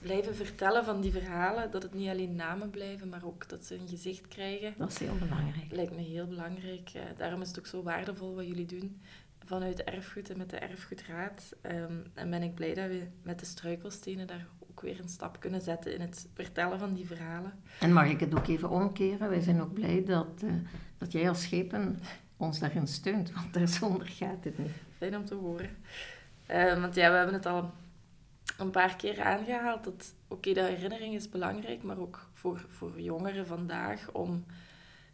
blijven 0.00 0.34
vertellen 0.34 0.84
van 0.84 1.00
die 1.00 1.12
verhalen, 1.12 1.70
dat 1.70 1.82
het 1.82 1.94
niet 1.94 2.08
alleen 2.08 2.34
namen 2.34 2.70
blijven, 2.70 3.08
maar 3.08 3.24
ook 3.24 3.48
dat 3.48 3.64
ze 3.64 3.74
een 3.74 3.88
gezicht 3.88 4.28
krijgen. 4.28 4.74
Dat 4.78 4.90
is 4.90 4.98
heel 4.98 5.18
belangrijk. 5.18 5.66
Lijkt 5.70 5.94
me 5.94 6.02
heel 6.02 6.26
belangrijk. 6.26 6.90
Uh, 6.96 7.02
daarom 7.16 7.40
is 7.40 7.48
het 7.48 7.58
ook 7.58 7.66
zo 7.66 7.82
waardevol 7.82 8.34
wat 8.34 8.46
jullie 8.46 8.66
doen 8.66 9.00
vanuit 9.44 9.84
erfgoed 9.84 10.30
en 10.30 10.38
met 10.38 10.50
de 10.50 10.56
erfgoedraad. 10.56 11.56
Um, 11.62 12.02
en 12.14 12.30
ben 12.30 12.42
ik 12.42 12.54
blij 12.54 12.74
dat 12.74 12.88
we 12.88 13.06
met 13.22 13.38
de 13.38 13.46
struikelstenen 13.46 14.26
daar 14.26 14.46
ook 14.70 14.80
weer 14.80 15.00
een 15.00 15.08
stap 15.08 15.40
kunnen 15.40 15.60
zetten 15.60 15.94
in 15.94 16.00
het 16.00 16.28
vertellen 16.34 16.78
van 16.78 16.94
die 16.94 17.06
verhalen. 17.06 17.52
En 17.80 17.92
mag 17.92 18.08
ik 18.08 18.20
het 18.20 18.34
ook 18.34 18.46
even 18.46 18.70
omkeren? 18.70 19.28
Wij 19.28 19.40
zijn 19.40 19.60
ook 19.60 19.72
blij 19.72 20.04
dat, 20.04 20.42
uh, 20.44 20.52
dat 20.98 21.12
jij 21.12 21.28
als 21.28 21.42
schepen 21.42 22.00
ons 22.36 22.58
daarin 22.58 22.86
steunt, 22.86 23.32
want 23.32 23.54
daarzonder 23.54 24.06
gaat 24.06 24.44
het 24.44 24.58
niet. 24.58 24.70
Fijn 24.96 25.16
om 25.16 25.24
te 25.24 25.34
horen. 25.34 25.70
Uh, 26.50 26.80
want 26.80 26.94
ja, 26.94 27.10
we 27.10 27.16
hebben 27.16 27.34
het 27.34 27.46
al 27.46 27.72
een 28.60 28.70
paar 28.70 28.96
keer 28.96 29.22
aangehaald 29.22 29.84
dat, 29.84 30.14
oké, 30.28 30.48
okay, 30.48 30.52
de 30.52 30.74
herinnering 30.74 31.14
is 31.14 31.28
belangrijk, 31.28 31.82
maar 31.82 31.98
ook 31.98 32.28
voor, 32.32 32.66
voor 32.68 33.00
jongeren 33.00 33.46
vandaag 33.46 34.12
om 34.12 34.44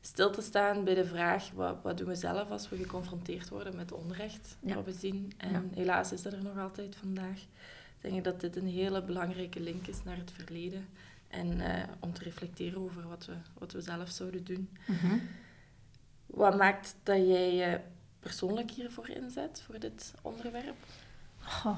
stil 0.01 0.31
te 0.31 0.43
staan 0.43 0.85
bij 0.85 0.95
de 0.95 1.05
vraag, 1.05 1.51
wat, 1.51 1.77
wat 1.83 1.99
doen 1.99 2.07
we 2.07 2.15
zelf 2.15 2.51
als 2.51 2.69
we 2.69 2.77
geconfronteerd 2.77 3.49
worden 3.49 3.77
met 3.77 3.93
onrecht, 3.93 4.57
ja. 4.61 4.75
wat 4.75 4.85
we 4.85 4.93
zien. 4.93 5.33
En 5.37 5.53
ja. 5.53 5.63
helaas 5.75 6.13
is 6.13 6.23
dat 6.23 6.33
er 6.33 6.43
nog 6.43 6.59
altijd 6.59 6.97
vandaag. 6.97 7.39
Ik 8.01 8.11
denk 8.11 8.25
dat 8.25 8.41
dit 8.41 8.57
een 8.57 8.69
hele 8.69 9.03
belangrijke 9.03 9.61
link 9.61 9.87
is 9.87 10.05
naar 10.05 10.17
het 10.17 10.31
verleden. 10.31 10.89
En 11.29 11.61
uh, 11.61 11.83
om 12.01 12.13
te 12.13 12.23
reflecteren 12.23 12.81
over 12.81 13.09
wat 13.09 13.27
we, 13.27 13.35
wat 13.59 13.73
we 13.73 13.81
zelf 13.81 14.11
zouden 14.11 14.45
doen. 14.45 14.71
Mm 14.87 14.97
-hmm. 14.97 15.29
Wat 16.27 16.57
maakt 16.57 16.97
dat 17.03 17.17
jij 17.17 17.55
je 17.55 17.81
persoonlijk 18.21 18.71
hiervoor 18.71 19.09
inzet, 19.09 19.63
voor 19.67 19.79
dit 19.79 20.15
onderwerp? 20.23 20.77
Oh, 21.47 21.77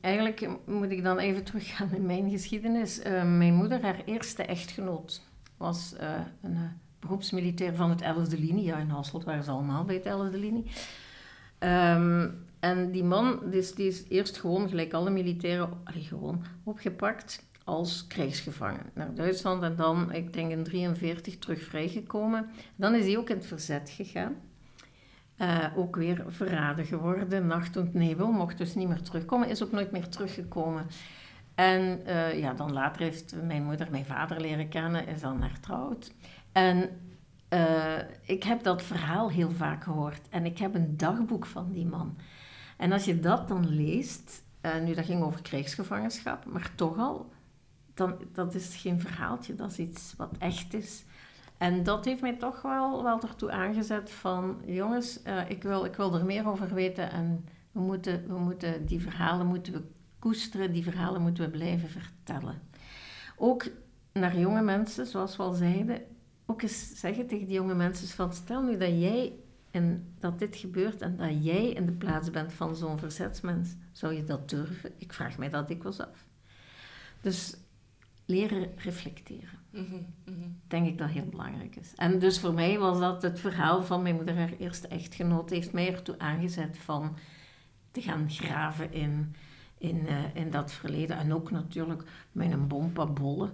eigenlijk 0.00 0.48
moet 0.66 0.90
ik 0.90 1.02
dan 1.02 1.18
even 1.18 1.44
teruggaan 1.52 1.90
in 1.92 2.06
mijn 2.06 2.30
geschiedenis. 2.30 2.98
Uh, 2.98 3.04
mijn 3.12 3.54
moeder, 3.54 3.82
haar 3.82 4.02
eerste 4.04 4.42
echtgenoot, 4.42 5.22
was 5.56 5.94
uh, 6.00 6.20
een 6.42 6.58
beroepsmilitair 6.98 7.74
van 7.74 7.90
het 7.90 8.02
11e 8.02 8.38
linie. 8.38 8.64
Ja, 8.64 8.78
in 8.78 8.88
Hasselt 8.88 9.24
waren 9.24 9.44
ze 9.44 9.50
allemaal 9.50 9.84
bij 9.84 9.94
het 9.94 10.04
11e 10.04 10.38
linie. 10.38 10.64
Um, 11.58 12.44
en 12.60 12.90
die 12.90 13.04
man 13.04 13.52
is, 13.52 13.74
die 13.74 13.86
is 13.86 14.04
eerst 14.08 14.38
gewoon, 14.38 14.68
gelijk 14.68 14.92
alle 14.92 15.10
militairen, 15.10 15.68
gewoon 15.84 16.44
opgepakt 16.64 17.46
als 17.64 18.06
krijgsgevangen 18.06 18.90
naar 18.94 19.14
Duitsland. 19.14 19.62
En 19.62 19.76
dan, 19.76 20.12
ik 20.12 20.32
denk 20.32 20.50
in 20.50 20.64
1943, 20.64 21.38
terug 21.38 21.62
vrijgekomen. 21.62 22.50
Dan 22.76 22.94
is 22.94 23.04
hij 23.04 23.18
ook 23.18 23.30
in 23.30 23.36
het 23.36 23.46
verzet 23.46 23.90
gegaan. 23.90 24.34
Uh, 25.42 25.66
ook 25.76 25.96
weer 25.96 26.24
verraden 26.28 26.86
geworden. 26.86 27.46
Nacht 27.46 27.76
en 27.76 27.90
nebel, 27.92 28.32
mocht 28.32 28.58
dus 28.58 28.74
niet 28.74 28.88
meer 28.88 29.02
terugkomen. 29.02 29.48
Is 29.48 29.62
ook 29.62 29.72
nooit 29.72 29.90
meer 29.90 30.08
teruggekomen. 30.08 30.86
En 31.54 32.00
uh, 32.06 32.38
ja, 32.38 32.52
dan 32.52 32.72
later 32.72 33.02
heeft 33.02 33.34
mijn 33.42 33.64
moeder 33.64 33.90
mijn 33.90 34.04
vader 34.04 34.40
leren 34.40 34.68
kennen, 34.68 35.06
is 35.06 35.20
dan 35.20 35.42
hertrouwd. 35.42 36.12
En 36.52 36.90
uh, 37.50 37.98
ik 38.24 38.42
heb 38.42 38.62
dat 38.62 38.82
verhaal 38.82 39.30
heel 39.30 39.50
vaak 39.50 39.84
gehoord. 39.84 40.28
En 40.28 40.44
ik 40.44 40.58
heb 40.58 40.74
een 40.74 40.96
dagboek 40.96 41.46
van 41.46 41.72
die 41.72 41.86
man. 41.86 42.16
En 42.76 42.92
als 42.92 43.04
je 43.04 43.20
dat 43.20 43.48
dan 43.48 43.68
leest, 43.68 44.42
nu 44.84 44.94
dat 44.94 45.04
ging 45.04 45.22
over 45.22 45.42
krijgsgevangenschap, 45.42 46.44
maar 46.44 46.70
toch 46.74 46.98
al, 46.98 47.30
dan, 47.94 48.14
dat 48.32 48.54
is 48.54 48.76
geen 48.76 49.00
verhaaltje, 49.00 49.54
dat 49.54 49.70
is 49.70 49.78
iets 49.78 50.14
wat 50.16 50.30
echt 50.38 50.74
is. 50.74 51.04
En 51.62 51.82
dat 51.82 52.04
heeft 52.04 52.20
mij 52.20 52.36
toch 52.36 52.62
wel, 52.62 53.02
wel 53.02 53.20
ertoe 53.20 53.50
aangezet 53.50 54.10
van, 54.10 54.62
jongens, 54.66 55.20
uh, 55.26 55.50
ik, 55.50 55.62
wil, 55.62 55.84
ik 55.84 55.94
wil 55.94 56.14
er 56.14 56.24
meer 56.24 56.48
over 56.48 56.74
weten 56.74 57.10
en 57.10 57.44
we 57.72 57.80
moeten, 57.80 58.26
we 58.26 58.38
moeten 58.38 58.86
die 58.86 59.00
verhalen 59.00 59.46
moeten 59.46 59.72
we 59.72 59.82
koesteren, 60.18 60.72
die 60.72 60.82
verhalen 60.82 61.22
moeten 61.22 61.44
we 61.44 61.50
blijven 61.50 61.88
vertellen. 61.88 62.62
Ook 63.36 63.66
naar 64.12 64.38
jonge 64.38 64.62
mensen, 64.62 65.06
zoals 65.06 65.36
we 65.36 65.42
al 65.42 65.52
zeiden, 65.52 66.02
ook 66.46 66.62
eens 66.62 67.00
zeggen 67.00 67.26
tegen 67.26 67.46
die 67.46 67.54
jonge 67.54 67.74
mensen 67.74 68.08
van, 68.08 68.32
stel 68.32 68.62
nu 68.62 68.76
dat 68.76 69.00
jij 69.00 69.32
en 69.70 70.14
dat 70.18 70.38
dit 70.38 70.56
gebeurt 70.56 71.02
en 71.02 71.16
dat 71.16 71.44
jij 71.44 71.68
in 71.68 71.86
de 71.86 71.92
plaats 71.92 72.30
bent 72.30 72.52
van 72.52 72.76
zo'n 72.76 72.98
verzetsmens, 72.98 73.74
zou 73.92 74.14
je 74.14 74.24
dat 74.24 74.48
durven? 74.48 74.92
Ik 74.98 75.12
vraag 75.12 75.38
mij 75.38 75.48
dat 75.48 75.68
dikwijls 75.68 76.00
af. 76.00 76.26
Dus 77.20 77.56
leren 78.32 78.70
reflecteren. 78.76 79.58
Mm 79.70 79.86
-hmm, 80.24 80.60
Denk 80.68 80.86
ik 80.86 80.98
dat 80.98 81.08
heel 81.08 81.26
belangrijk 81.26 81.76
is. 81.76 81.92
En 81.96 82.18
dus 82.18 82.40
voor 82.40 82.52
mij 82.52 82.78
was 82.78 82.98
dat 82.98 83.22
het 83.22 83.40
verhaal 83.40 83.82
van 83.82 84.02
mijn 84.02 84.14
moeder, 84.14 84.36
haar 84.36 84.52
eerste 84.58 84.88
echtgenoot, 84.88 85.50
heeft 85.50 85.72
mij 85.72 85.92
ertoe 85.92 86.18
aangezet 86.18 86.78
van 86.78 87.16
te 87.90 88.02
gaan 88.02 88.30
graven 88.30 88.92
in, 88.92 89.34
in, 89.78 89.96
uh, 89.96 90.34
in 90.34 90.50
dat 90.50 90.72
verleden. 90.72 91.16
En 91.16 91.34
ook 91.34 91.50
natuurlijk 91.50 92.02
met 92.32 92.52
een 92.52 92.68
bompa 92.68 93.06
bollen. 93.06 93.52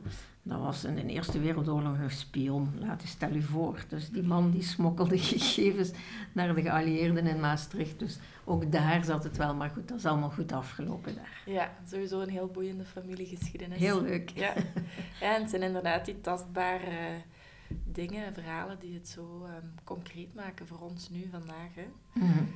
Dat 0.48 0.60
was 0.60 0.84
in 0.84 0.94
de 0.94 1.06
Eerste 1.06 1.40
Wereldoorlog 1.40 1.98
een 1.98 2.10
spion, 2.10 2.72
laat 2.78 3.02
je 3.02 3.08
stel 3.08 3.32
je 3.32 3.42
voor. 3.42 3.84
Dus 3.88 4.10
die 4.10 4.22
man 4.22 4.50
die 4.50 4.62
smokkelde 4.62 5.18
gegevens 5.32 5.90
naar 6.32 6.54
de 6.54 6.62
geallieerden 6.62 7.26
in 7.26 7.40
Maastricht. 7.40 7.98
Dus 7.98 8.18
ook 8.44 8.72
daar 8.72 9.04
zat 9.04 9.24
het 9.24 9.36
wel, 9.36 9.54
maar 9.54 9.70
goed, 9.70 9.88
dat 9.88 9.98
is 9.98 10.06
allemaal 10.06 10.30
goed 10.30 10.52
afgelopen 10.52 11.14
daar. 11.14 11.42
Ja, 11.46 11.70
sowieso 11.88 12.20
een 12.20 12.28
heel 12.28 12.46
boeiende 12.46 12.84
familiegeschiedenis. 12.84 13.78
Heel 13.78 14.02
leuk. 14.02 14.30
Ja, 14.34 14.54
ja 15.20 15.34
en 15.34 15.40
het 15.40 15.50
zijn 15.50 15.62
inderdaad 15.62 16.04
die 16.04 16.20
tastbare 16.20 17.22
dingen, 17.84 18.34
verhalen 18.34 18.78
die 18.78 18.94
het 18.94 19.08
zo 19.08 19.44
um, 19.44 19.74
concreet 19.84 20.34
maken 20.34 20.66
voor 20.66 20.80
ons 20.80 21.10
nu, 21.10 21.28
vandaag. 21.30 21.74
Hè. 21.74 21.86
Mm 22.12 22.32
-hmm. 22.32 22.48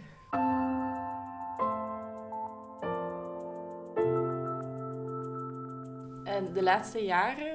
En 6.32 6.52
de 6.52 6.62
laatste 6.62 6.98
jaren 6.98 7.51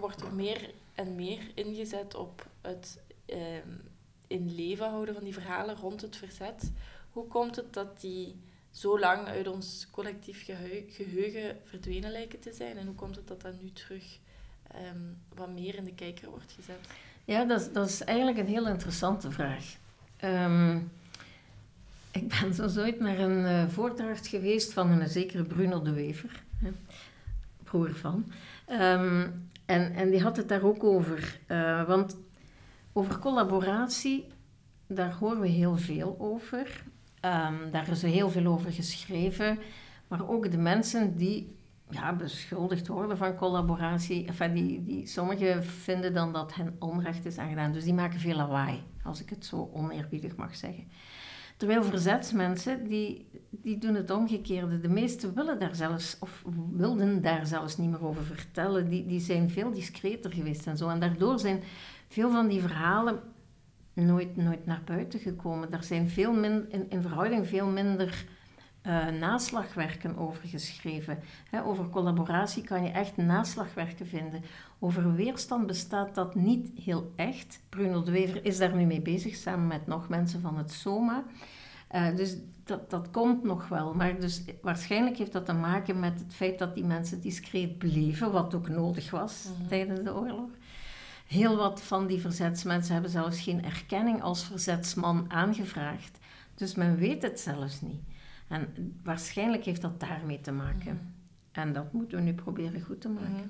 wordt 0.00 0.20
er 0.22 0.32
meer 0.32 0.70
en 0.94 1.14
meer 1.14 1.40
ingezet 1.54 2.14
op 2.14 2.46
het 2.60 2.98
eh, 3.26 3.38
in 4.26 4.54
leven 4.54 4.88
houden 4.88 5.14
van 5.14 5.24
die 5.24 5.32
verhalen 5.32 5.76
rond 5.76 6.00
het 6.00 6.16
verzet. 6.16 6.72
Hoe 7.12 7.26
komt 7.26 7.56
het 7.56 7.72
dat 7.72 8.00
die 8.00 8.36
zo 8.70 8.98
lang 8.98 9.26
uit 9.26 9.48
ons 9.48 9.86
collectief 9.90 10.44
geheugen 10.90 11.56
verdwenen 11.64 12.10
lijken 12.10 12.40
te 12.40 12.52
zijn? 12.52 12.76
En 12.76 12.86
hoe 12.86 12.94
komt 12.94 13.16
het 13.16 13.28
dat 13.28 13.40
dat 13.40 13.60
nu 13.62 13.72
terug 13.72 14.18
um, 14.92 15.18
wat 15.34 15.48
meer 15.48 15.74
in 15.74 15.84
de 15.84 15.94
kijker 15.94 16.30
wordt 16.30 16.52
gezet? 16.52 16.88
Ja, 17.24 17.44
dat 17.44 17.60
is, 17.60 17.72
dat 17.72 17.88
is 17.88 18.04
eigenlijk 18.04 18.38
een 18.38 18.46
heel 18.46 18.68
interessante 18.68 19.30
vraag. 19.30 19.76
Um, 20.24 20.92
ik 22.10 22.28
ben 22.28 22.54
zo 22.70 22.80
ooit 22.80 23.00
naar 23.00 23.18
een 23.18 23.44
uh, 23.44 23.68
voordracht 23.68 24.26
geweest 24.26 24.72
van 24.72 24.90
een 24.90 25.08
zekere 25.08 25.44
Bruno 25.44 25.82
de 25.82 25.92
Wever. 25.92 26.42
Hè 26.58 26.70
broer 27.70 27.94
van. 27.94 28.32
Um, 28.68 29.49
en, 29.70 29.94
en 29.94 30.10
die 30.10 30.22
had 30.22 30.36
het 30.36 30.48
daar 30.48 30.62
ook 30.62 30.84
over. 30.84 31.40
Uh, 31.48 31.86
want 31.86 32.18
over 32.92 33.18
collaboratie, 33.18 34.26
daar 34.86 35.12
horen 35.12 35.40
we 35.40 35.48
heel 35.48 35.76
veel 35.76 36.16
over. 36.18 36.82
Um, 37.24 37.70
daar 37.70 37.88
is 37.88 38.02
heel 38.02 38.30
veel 38.30 38.46
over 38.46 38.72
geschreven. 38.72 39.58
Maar 40.08 40.28
ook 40.28 40.50
de 40.50 40.58
mensen 40.58 41.16
die 41.16 41.56
ja, 41.90 42.12
beschuldigd 42.12 42.86
worden 42.86 43.16
van 43.16 43.36
collaboratie. 43.36 44.26
Enfin, 44.26 44.54
die, 44.54 44.84
die, 44.84 45.06
sommigen 45.06 45.64
vinden 45.64 46.14
dan 46.14 46.32
dat 46.32 46.54
hen 46.54 46.76
onrecht 46.78 47.24
is 47.24 47.38
aangedaan. 47.38 47.72
Dus 47.72 47.84
die 47.84 47.94
maken 47.94 48.20
veel 48.20 48.36
lawaai, 48.36 48.82
als 49.02 49.20
ik 49.22 49.30
het 49.30 49.44
zo 49.46 49.70
oneerbiedig 49.72 50.36
mag 50.36 50.56
zeggen. 50.56 50.84
Terwijl 51.60 51.82
verzetsmensen, 51.82 52.84
die, 52.88 53.26
die 53.50 53.78
doen 53.78 53.94
het 53.94 54.10
omgekeerde. 54.10 54.80
De 54.80 54.88
meesten 54.88 55.34
willen 55.34 55.58
daar 55.58 55.74
zelfs, 55.74 56.16
of 56.20 56.44
wilden 56.70 57.22
daar 57.22 57.46
zelfs 57.46 57.76
niet 57.76 57.90
meer 57.90 58.04
over 58.04 58.22
vertellen. 58.24 58.88
Die, 58.88 59.06
die 59.06 59.20
zijn 59.20 59.50
veel 59.50 59.70
discreter 59.70 60.32
geweest 60.32 60.66
en 60.66 60.76
zo. 60.76 60.88
En 60.88 61.00
daardoor 61.00 61.38
zijn 61.38 61.62
veel 62.08 62.30
van 62.30 62.48
die 62.48 62.60
verhalen 62.60 63.20
nooit, 63.92 64.36
nooit 64.36 64.66
naar 64.66 64.82
buiten 64.84 65.20
gekomen. 65.20 65.72
Er 65.72 65.84
zijn 65.84 66.08
veel 66.08 66.32
min, 66.32 66.66
in, 66.70 66.86
in 66.90 67.02
verhouding 67.02 67.46
veel 67.46 67.66
minder 67.66 68.26
uh, 68.82 69.08
naslagwerken 69.08 70.16
over 70.16 70.48
geschreven. 70.48 71.18
over 71.64 71.88
collaboratie 71.88 72.64
kan 72.64 72.82
je 72.82 72.90
echt 72.90 73.16
naslagwerken 73.16 74.06
vinden. 74.06 74.42
Over 74.78 75.14
weerstand 75.14 75.66
bestaat 75.66 76.14
dat 76.14 76.34
niet 76.34 76.70
heel 76.84 77.12
echt. 77.16 77.60
Bruno 77.68 78.02
de 78.02 78.10
Wever 78.10 78.44
is 78.44 78.58
daar 78.58 78.76
nu 78.76 78.84
mee 78.84 79.02
bezig, 79.02 79.34
samen 79.34 79.66
met 79.66 79.86
nog 79.86 80.08
mensen 80.08 80.40
van 80.40 80.56
het 80.56 80.72
SOMA. 80.72 81.24
Uh, 81.94 82.16
dus 82.16 82.36
dat, 82.64 82.90
dat 82.90 83.10
komt 83.10 83.42
nog 83.42 83.68
wel. 83.68 83.94
Maar 83.94 84.20
dus 84.20 84.44
waarschijnlijk 84.62 85.16
heeft 85.16 85.32
dat 85.32 85.46
te 85.46 85.52
maken 85.52 86.00
met 86.00 86.20
het 86.20 86.34
feit 86.34 86.58
dat 86.58 86.74
die 86.74 86.84
mensen 86.84 87.20
discreet 87.20 87.78
bleven, 87.78 88.32
wat 88.32 88.54
ook 88.54 88.68
nodig 88.68 89.10
was 89.10 89.48
mhm. 89.58 89.68
tijdens 89.68 90.00
de 90.02 90.14
oorlog. 90.14 90.50
Heel 91.26 91.56
wat 91.56 91.82
van 91.82 92.06
die 92.06 92.20
verzetsmensen 92.20 92.92
hebben 92.92 93.10
zelfs 93.10 93.40
geen 93.40 93.64
erkenning 93.64 94.22
als 94.22 94.44
verzetsman 94.44 95.24
aangevraagd. 95.28 96.18
Dus 96.54 96.74
men 96.74 96.96
weet 96.96 97.22
het 97.22 97.40
zelfs 97.40 97.80
niet. 97.80 98.00
En 98.50 98.94
waarschijnlijk 99.02 99.64
heeft 99.64 99.80
dat 99.80 100.00
daarmee 100.00 100.40
te 100.40 100.52
maken. 100.52 100.94
Mhm. 100.94 101.04
En 101.52 101.72
dat 101.72 101.92
moeten 101.92 102.18
we 102.18 102.24
nu 102.24 102.34
proberen 102.34 102.80
goed 102.80 103.00
te 103.00 103.08
maken. 103.08 103.30
Mhm. 103.30 103.48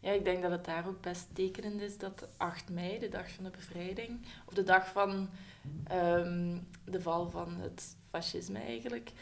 Ja, 0.00 0.10
ik 0.10 0.24
denk 0.24 0.42
dat 0.42 0.50
het 0.50 0.64
daar 0.64 0.86
ook 0.86 1.00
best 1.00 1.28
tekenend 1.32 1.80
is 1.80 1.98
dat 1.98 2.28
8 2.36 2.70
mei, 2.70 2.98
de 2.98 3.08
dag 3.08 3.30
van 3.30 3.44
de 3.44 3.50
bevrijding, 3.50 4.20
of 4.46 4.54
de 4.54 4.62
dag 4.62 4.92
van 4.92 5.28
um, 5.92 6.66
de 6.84 7.00
val 7.00 7.30
van 7.30 7.56
het 7.60 7.96
fascisme 8.10 8.58
eigenlijk, 8.58 9.12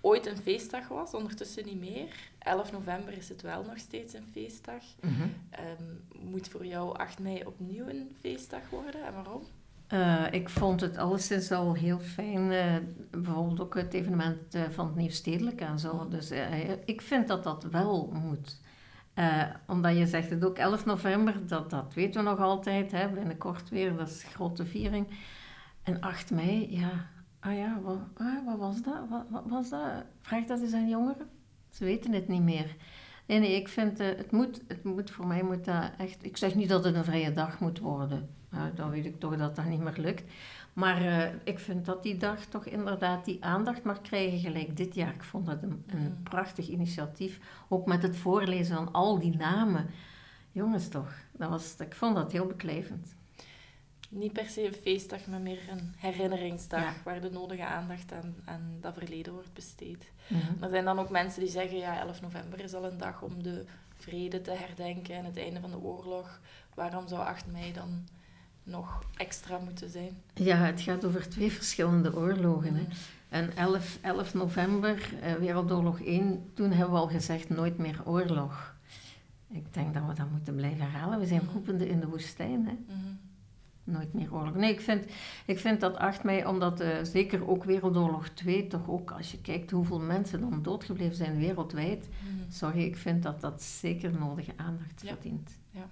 ooit 0.00 0.26
een 0.26 0.36
feestdag 0.36 0.88
was, 0.88 1.14
ondertussen 1.14 1.64
niet 1.64 1.80
meer. 1.80 2.30
11 2.38 2.72
november 2.72 3.12
is 3.12 3.28
het 3.28 3.42
wel 3.42 3.64
nog 3.64 3.78
steeds 3.78 4.14
een 4.14 4.28
feestdag. 4.32 4.82
Mm 5.00 5.34
moet 6.20 6.48
voor 6.48 6.66
jou 6.66 6.96
8 6.96 7.18
mei 7.18 7.44
opnieuw 7.44 7.88
een 7.88 8.16
feestdag 8.20 8.70
worden 8.70 9.06
en 9.06 9.12
waarom? 9.12 9.42
Uh, 9.92 10.24
ik 10.30 10.48
vond 10.48 10.80
het 10.80 10.96
alleszins 10.96 11.52
al 11.52 11.74
heel 11.74 11.98
fijn, 11.98 12.50
uh, 12.50 12.76
bijvoorbeeld 13.10 13.60
ook 13.60 13.74
het 13.74 13.94
evenement 13.94 14.54
uh, 14.54 14.62
van 14.70 14.86
het 14.86 14.96
Nieuwstedelijk 14.96 15.60
en 15.60 15.78
zo. 15.78 16.08
Dus 16.08 16.32
ik 16.84 17.00
vind 17.00 17.28
dat 17.28 17.44
dat 17.44 17.64
wel 17.64 18.10
moet. 18.12 18.60
omdat 19.66 19.96
je 19.96 20.06
zegt 20.06 20.30
het 20.30 20.44
ook 20.44 20.58
11 20.58 20.84
november, 20.84 21.46
dat, 21.46 21.70
dat 21.70 21.94
weten 21.94 22.24
we 22.24 22.30
nog 22.30 22.38
altijd, 22.38 22.92
hè, 22.92 23.08
binnenkort 23.08 23.68
weer, 23.68 23.96
dat 23.96 24.08
is 24.08 24.22
een 24.24 24.30
grote 24.30 24.66
viering. 24.66 25.06
En 25.82 26.00
8 26.00 26.30
mei, 26.30 26.76
ja, 26.78 26.90
ah 27.40 27.56
ja, 27.56 27.80
wat, 27.82 27.98
ah, 28.14 28.44
wat 28.46 28.58
was 28.58 28.82
dat? 28.82 29.08
Wat, 29.08 29.24
wat, 29.30 29.44
was 29.48 29.70
dat? 29.70 30.04
Vraag 30.20 30.44
dat 30.44 30.60
eens 30.60 30.72
aan 30.72 30.88
jongeren. 30.88 31.28
Ze 31.70 31.84
weten 31.84 32.12
het 32.12 32.28
niet 32.28 32.42
meer. 32.42 32.76
Nee, 33.26 33.38
nee, 33.38 33.56
ik 33.56 33.68
vind, 33.68 33.98
het, 33.98 34.30
moet, 34.30 34.62
het 34.68 34.84
moet, 34.84 35.10
voor 35.10 35.26
mij 35.26 35.42
moet 35.42 35.64
dat 35.64 35.90
echt, 35.98 36.24
ik 36.24 36.36
zeg 36.36 36.54
niet 36.54 36.68
dat 36.68 36.84
het 36.84 36.94
een 36.94 37.04
vrije 37.04 37.32
dag 37.32 37.60
moet 37.60 37.78
worden 37.78 38.35
dan 38.74 38.90
weet 38.90 39.04
ik 39.04 39.20
toch 39.20 39.36
dat 39.36 39.56
dat 39.56 39.64
niet 39.64 39.80
meer 39.80 39.96
lukt. 39.96 40.32
Maar 40.72 41.02
uh, 41.02 41.24
ik 41.44 41.58
vind 41.58 41.84
dat 41.84 42.02
die 42.02 42.16
dag 42.16 42.44
toch 42.44 42.64
inderdaad 42.64 43.24
die 43.24 43.44
aandacht 43.44 43.82
mag 43.82 44.00
krijgen 44.00 44.38
gelijk 44.38 44.76
dit 44.76 44.94
jaar. 44.94 45.14
Ik 45.14 45.22
vond 45.22 45.46
dat 45.46 45.62
een, 45.62 45.84
een 45.86 45.98
mm. 45.98 46.22
prachtig 46.22 46.68
initiatief. 46.68 47.40
Ook 47.68 47.86
met 47.86 48.02
het 48.02 48.16
voorlezen 48.16 48.76
van 48.76 48.92
al 48.92 49.18
die 49.18 49.36
namen. 49.36 49.86
Jongens 50.52 50.88
toch, 50.88 51.14
dat 51.32 51.48
was, 51.48 51.74
ik 51.78 51.94
vond 51.94 52.14
dat 52.14 52.32
heel 52.32 52.46
beklijvend. 52.46 53.14
Niet 54.08 54.32
per 54.32 54.46
se 54.46 54.66
een 54.66 54.72
feestdag, 54.72 55.26
maar 55.26 55.40
meer 55.40 55.60
een 55.70 55.94
herinneringsdag 55.96 57.02
waar 57.02 57.20
de 57.20 57.30
nodige 57.30 57.64
aandacht 57.64 58.12
aan, 58.12 58.34
aan 58.44 58.76
dat 58.80 58.94
verleden 58.94 59.32
wordt 59.32 59.52
besteed. 59.52 60.10
Mm 60.28 60.62
Er 60.62 60.70
zijn 60.70 60.84
dan 60.84 60.98
ook 60.98 61.10
mensen 61.10 61.40
die 61.40 61.50
zeggen, 61.50 61.78
ja, 61.78 62.00
11 62.00 62.20
november 62.20 62.60
is 62.60 62.74
al 62.74 62.84
een 62.84 62.98
dag 62.98 63.22
om 63.22 63.42
de 63.42 63.64
vrede 63.96 64.40
te 64.40 64.50
herdenken 64.50 65.14
en 65.14 65.24
het 65.24 65.38
einde 65.38 65.60
van 65.60 65.70
de 65.70 65.80
oorlog. 65.80 66.40
Waarom 66.74 67.08
zou 67.08 67.20
8 67.20 67.46
mei 67.52 67.72
dan 67.72 68.06
nog 68.66 69.02
extra 69.16 69.58
moeten 69.58 69.90
zijn? 69.90 70.16
Ja, 70.34 70.56
het 70.56 70.80
gaat 70.80 71.04
over 71.04 71.28
twee 71.28 71.52
verschillende 71.52 72.16
oorlogen. 72.16 72.74
Hè. 72.74 72.80
Mm. 72.80 72.88
En 73.28 73.56
11, 73.56 73.98
11 74.00 74.34
november, 74.34 75.12
eh, 75.20 75.32
Wereldoorlog 75.34 76.00
1, 76.00 76.50
toen 76.54 76.70
hebben 76.70 76.94
we 76.94 77.00
al 77.00 77.08
gezegd 77.08 77.48
nooit 77.48 77.78
meer 77.78 78.00
oorlog. 78.04 78.74
Ik 79.50 79.74
denk 79.74 79.94
dat 79.94 80.02
we 80.06 80.14
dat 80.14 80.30
moeten 80.30 80.54
blijven 80.54 80.80
herhalen. 80.80 81.18
We 81.18 81.26
zijn 81.26 81.42
mm. 81.42 81.48
roepende 81.52 81.88
in 81.88 82.00
de 82.00 82.08
woestijn. 82.08 82.66
Hè. 82.66 82.94
Mm. 82.94 83.18
Nooit 83.84 84.12
meer 84.12 84.34
oorlog. 84.34 84.54
Nee, 84.54 84.72
ik 84.72 84.80
vind, 84.80 85.04
ik 85.46 85.58
vind 85.58 85.80
dat 85.80 85.96
8 85.96 86.22
mei, 86.24 86.46
omdat 86.46 86.80
uh, 86.80 86.88
zeker 87.02 87.48
ook 87.48 87.64
Wereldoorlog 87.64 88.28
2, 88.28 88.66
toch 88.66 88.88
ook 88.88 89.10
als 89.10 89.30
je 89.30 89.40
kijkt 89.40 89.70
hoeveel 89.70 90.00
mensen 90.00 90.40
dan 90.40 90.62
doodgebleven 90.62 91.16
zijn 91.16 91.38
wereldwijd, 91.38 92.08
sorry, 92.48 92.82
ik 92.82 92.96
vind 92.96 93.22
dat 93.22 93.40
dat 93.40 93.62
zeker 93.62 94.18
nodige 94.18 94.52
aandacht 94.56 95.02
verdient. 95.04 95.58
Ja. 95.70 95.88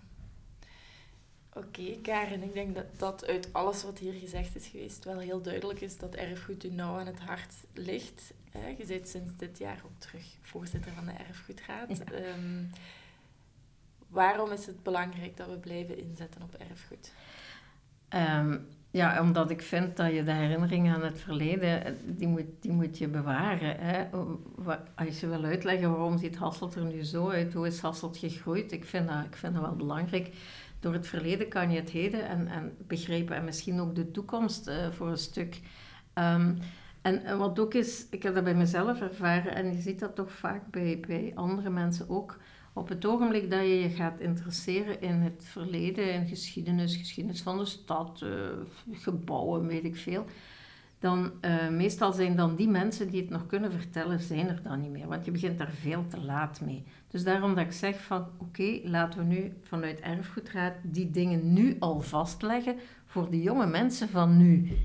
Oké, 1.57 2.01
Karen, 2.03 2.43
ik 2.43 2.53
denk 2.53 2.75
dat, 2.75 2.99
dat 2.99 3.27
uit 3.27 3.49
alles 3.53 3.83
wat 3.83 3.99
hier 3.99 4.13
gezegd 4.13 4.57
is 4.57 4.67
geweest 4.67 5.05
wel 5.05 5.19
heel 5.19 5.43
duidelijk 5.43 5.81
is 5.81 5.99
dat 5.99 6.15
erfgoed 6.15 6.65
u 6.65 6.71
nauw 6.71 6.99
aan 6.99 7.07
het 7.07 7.21
hart 7.21 7.55
ligt. 7.73 8.35
Je 8.79 8.85
bent 8.87 9.09
sinds 9.09 9.37
dit 9.37 9.59
jaar 9.59 9.81
ook 9.85 9.99
terug 9.99 10.25
voorzitter 10.41 10.93
van 10.93 11.05
de 11.05 11.13
Erfgoedraad. 11.13 11.89
Ehm, 11.99 12.65
waarom 14.09 14.51
is 14.51 14.67
het 14.67 14.83
belangrijk 14.83 15.37
dat 15.37 15.49
we 15.49 15.59
blijven 15.59 15.99
inzetten 15.99 16.43
op 16.43 16.55
erfgoed? 16.55 17.13
Ehm, 18.09 18.59
ja, 18.91 19.21
omdat 19.21 19.51
ik 19.51 19.63
vind 19.63 19.97
dat 19.97 20.13
je 20.13 20.25
de 20.25 20.33
herinneringen 20.33 20.95
aan 20.95 21.05
het 21.05 21.21
verleden, 21.21 21.99
die 22.05 22.29
moet, 22.29 22.47
die 22.61 22.73
moet 22.73 22.99
je 22.99 23.09
bewaren. 23.09 23.77
Hè. 23.79 24.07
Als 24.95 25.21
je 25.21 25.27
wil 25.27 25.45
uitleggen 25.45 25.91
waarom 25.91 26.19
ziet 26.19 26.37
Hasselt 26.37 26.75
er 26.75 26.85
nu 26.85 27.05
zo 27.05 27.31
uit, 27.31 27.53
hoe 27.53 27.67
is 27.67 27.81
Hasselt 27.81 28.17
gegroeid, 28.17 28.73
ik 28.73 28.85
vind 28.85 29.09
dat, 29.09 29.25
ik 29.25 29.37
vind 29.37 29.55
dat 29.55 29.63
wel 29.63 29.77
belangrijk 29.77 30.35
door 30.85 30.93
het 30.93 31.07
verleden 31.07 31.49
kan 31.49 31.71
je 31.71 31.81
het 31.81 31.91
heden 31.91 32.29
en, 32.29 32.49
en 32.49 32.77
begrijpen 32.87 33.37
en 33.37 33.45
misschien 33.45 33.81
ook 33.81 33.95
de 33.95 34.11
toekomst 34.11 34.69
uh, 34.69 34.91
voor 34.91 35.09
een 35.09 35.19
stuk. 35.19 35.61
Um, 36.15 36.59
en, 37.03 37.39
wat 37.39 37.59
ook 37.59 37.75
is, 37.75 38.07
ik 38.11 38.23
heb 38.23 38.35
dat 38.35 38.45
bij 38.45 38.55
mezelf 38.55 39.01
ervaren 39.01 39.55
en 39.55 39.73
je 39.73 39.81
ziet 39.81 40.01
dat 40.01 40.15
toch 40.15 40.33
vaak 40.33 40.71
bij, 40.71 41.01
bij 41.07 41.33
andere 41.35 41.71
mensen 41.71 42.09
ook. 42.09 42.39
Op 42.73 42.89
het 42.89 43.07
ogenblik 43.07 43.51
dat 43.51 43.61
je 43.61 43.81
je 43.81 43.89
gaat 43.89 44.21
interesseren 44.21 45.01
in 45.01 45.15
het 45.15 45.45
verleden, 45.45 46.13
in 46.13 46.27
geschiedenis, 46.27 46.97
geschiedenis 46.97 47.43
van 47.43 47.59
de 47.59 47.65
stad, 47.65 48.21
uh, 48.25 48.31
gebouwen, 48.93 49.67
weet 49.67 49.85
ik 49.85 49.97
veel, 49.97 50.25
dan 51.05 51.33
uh, 51.41 51.69
meestal 51.69 52.13
zijn 52.13 52.37
dan 52.37 52.57
die 52.57 52.69
mensen 52.69 53.11
die 53.11 53.21
het 53.21 53.31
nog 53.31 53.47
kunnen 53.47 53.73
vertellen, 53.73 54.21
zijn 54.21 54.49
er 54.49 54.63
dan 54.63 54.81
niet 54.81 54.91
meer. 54.91 55.09
Want 55.09 55.25
je 55.25 55.31
begint 55.31 55.59
daar 55.59 55.71
veel 55.71 56.07
te 56.07 56.21
laat 56.21 56.61
mee. 56.61 56.85
Dus 57.09 57.25
daarom 57.25 57.55
dat 57.55 57.65
ik 57.65 57.73
zeg 57.73 58.01
van 58.01 58.27
oké, 58.39 58.81
laten 58.83 59.19
we 59.19 59.25
nu 59.25 59.53
vanuit 59.63 60.01
erfgoedraad 60.01 60.73
die 60.83 61.11
dingen 61.11 61.53
nu 61.53 61.77
al 61.79 62.01
vastleggen 62.01 62.77
voor 63.05 63.31
de 63.31 63.43
jonge 63.43 63.67
mensen 63.67 64.09
van 64.09 64.37
nu. 64.37 64.77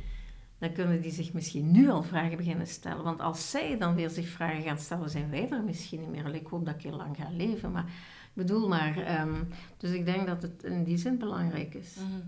Dan 0.58 0.74
kunnen 0.74 1.02
die 1.02 1.12
zich 1.12 1.34
misschien 1.34 1.72
nu 1.72 1.90
al 1.90 2.04
vragen 2.04 2.38
beginnen 2.38 2.68
stellen. 2.68 3.04
Want 3.04 3.20
als 3.20 3.50
zij 3.52 3.78
dan 3.78 3.96
weer 3.96 4.10
zich 4.10 4.28
vragen 4.28 4.62
gaan 4.62 4.80
stellen, 4.80 5.10
zijn 5.10 5.30
wij 5.30 5.50
er 5.50 5.64
misschien 5.64 6.00
niet 6.00 6.10
meer. 6.10 6.36
Ik 6.36 6.48
hoop 6.48 6.66
dat 6.66 6.76
ik 6.76 6.82
heel 6.82 6.98
lang 6.98 7.16
ga 7.16 7.30
leven, 7.32 7.72
maar 7.72 7.86
ik 8.26 8.34
bedoel 8.34 8.68
maar. 8.68 9.22
Um, 9.22 9.48
dus 9.78 9.92
ik 9.92 10.06
denk 10.06 10.28
dat 10.28 10.42
het 10.42 10.64
in 10.64 10.84
die 10.84 10.98
zin 10.98 11.18
belangrijk 11.18 11.74
is. 11.74 11.96
Mhm. 11.96 12.22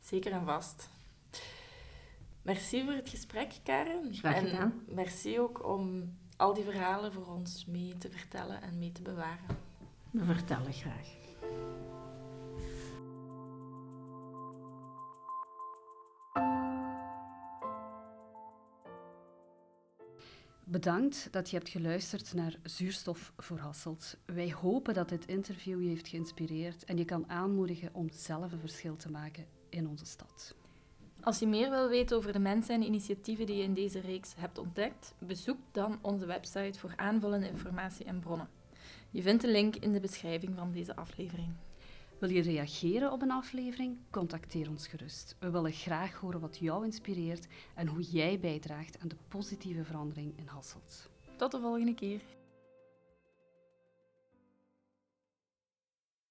Zeker 0.00 0.32
en 0.32 0.44
vast. 0.44 0.94
Merci 2.46 2.84
voor 2.84 2.92
het 2.92 3.08
gesprek, 3.08 3.52
Karen. 3.64 4.14
Graag 4.14 4.38
gedaan. 4.38 4.84
En 4.88 4.94
merci 4.94 5.40
ook 5.40 5.66
om 5.66 6.14
al 6.36 6.54
die 6.54 6.64
verhalen 6.64 7.12
voor 7.12 7.26
ons 7.26 7.64
mee 7.64 7.98
te 7.98 8.10
vertellen 8.10 8.62
en 8.62 8.78
mee 8.78 8.92
te 8.92 9.02
bewaren. 9.02 9.56
We 10.10 10.24
vertellen 10.24 10.72
graag. 10.72 11.14
Bedankt 20.64 21.28
dat 21.32 21.50
je 21.50 21.56
hebt 21.56 21.68
geluisterd 21.68 22.34
naar 22.34 22.58
Zuurstof 22.62 23.32
voor 23.36 23.58
Hasselt. 23.58 24.16
Wij 24.26 24.52
hopen 24.52 24.94
dat 24.94 25.08
dit 25.08 25.26
interview 25.26 25.82
je 25.82 25.88
heeft 25.88 26.08
geïnspireerd 26.08 26.84
en 26.84 26.96
je 26.96 27.04
kan 27.04 27.30
aanmoedigen 27.30 27.94
om 27.94 28.10
zelf 28.10 28.52
een 28.52 28.60
verschil 28.60 28.96
te 28.96 29.10
maken 29.10 29.46
in 29.68 29.88
onze 29.88 30.06
stad. 30.06 30.54
Als 31.26 31.38
je 31.38 31.46
meer 31.46 31.70
wil 31.70 31.88
weten 31.88 32.16
over 32.16 32.32
de 32.32 32.38
mensen 32.38 32.74
en 32.74 32.82
initiatieven 32.82 33.46
die 33.46 33.56
je 33.56 33.62
in 33.62 33.74
deze 33.74 34.00
reeks 34.00 34.34
hebt 34.36 34.58
ontdekt, 34.58 35.14
bezoek 35.18 35.58
dan 35.72 35.98
onze 36.00 36.26
website 36.26 36.78
voor 36.78 36.92
aanvullende 36.96 37.48
informatie 37.48 38.06
en 38.06 38.20
bronnen. 38.20 38.48
Je 39.10 39.22
vindt 39.22 39.42
de 39.42 39.50
link 39.50 39.76
in 39.76 39.92
de 39.92 40.00
beschrijving 40.00 40.54
van 40.56 40.72
deze 40.72 40.96
aflevering. 40.96 41.48
Wil 42.18 42.30
je 42.30 42.42
reageren 42.42 43.12
op 43.12 43.22
een 43.22 43.30
aflevering? 43.30 43.96
Contacteer 44.10 44.68
ons 44.68 44.86
gerust. 44.86 45.36
We 45.38 45.50
willen 45.50 45.72
graag 45.72 46.14
horen 46.14 46.40
wat 46.40 46.58
jou 46.58 46.84
inspireert 46.84 47.46
en 47.74 47.86
hoe 47.86 48.02
jij 48.02 48.40
bijdraagt 48.40 48.98
aan 49.00 49.08
de 49.08 49.16
positieve 49.28 49.84
verandering 49.84 50.38
in 50.38 50.46
Hasselt. 50.46 51.10
Tot 51.36 51.50
de 51.50 51.60
volgende 51.60 51.94
keer. 51.94 52.20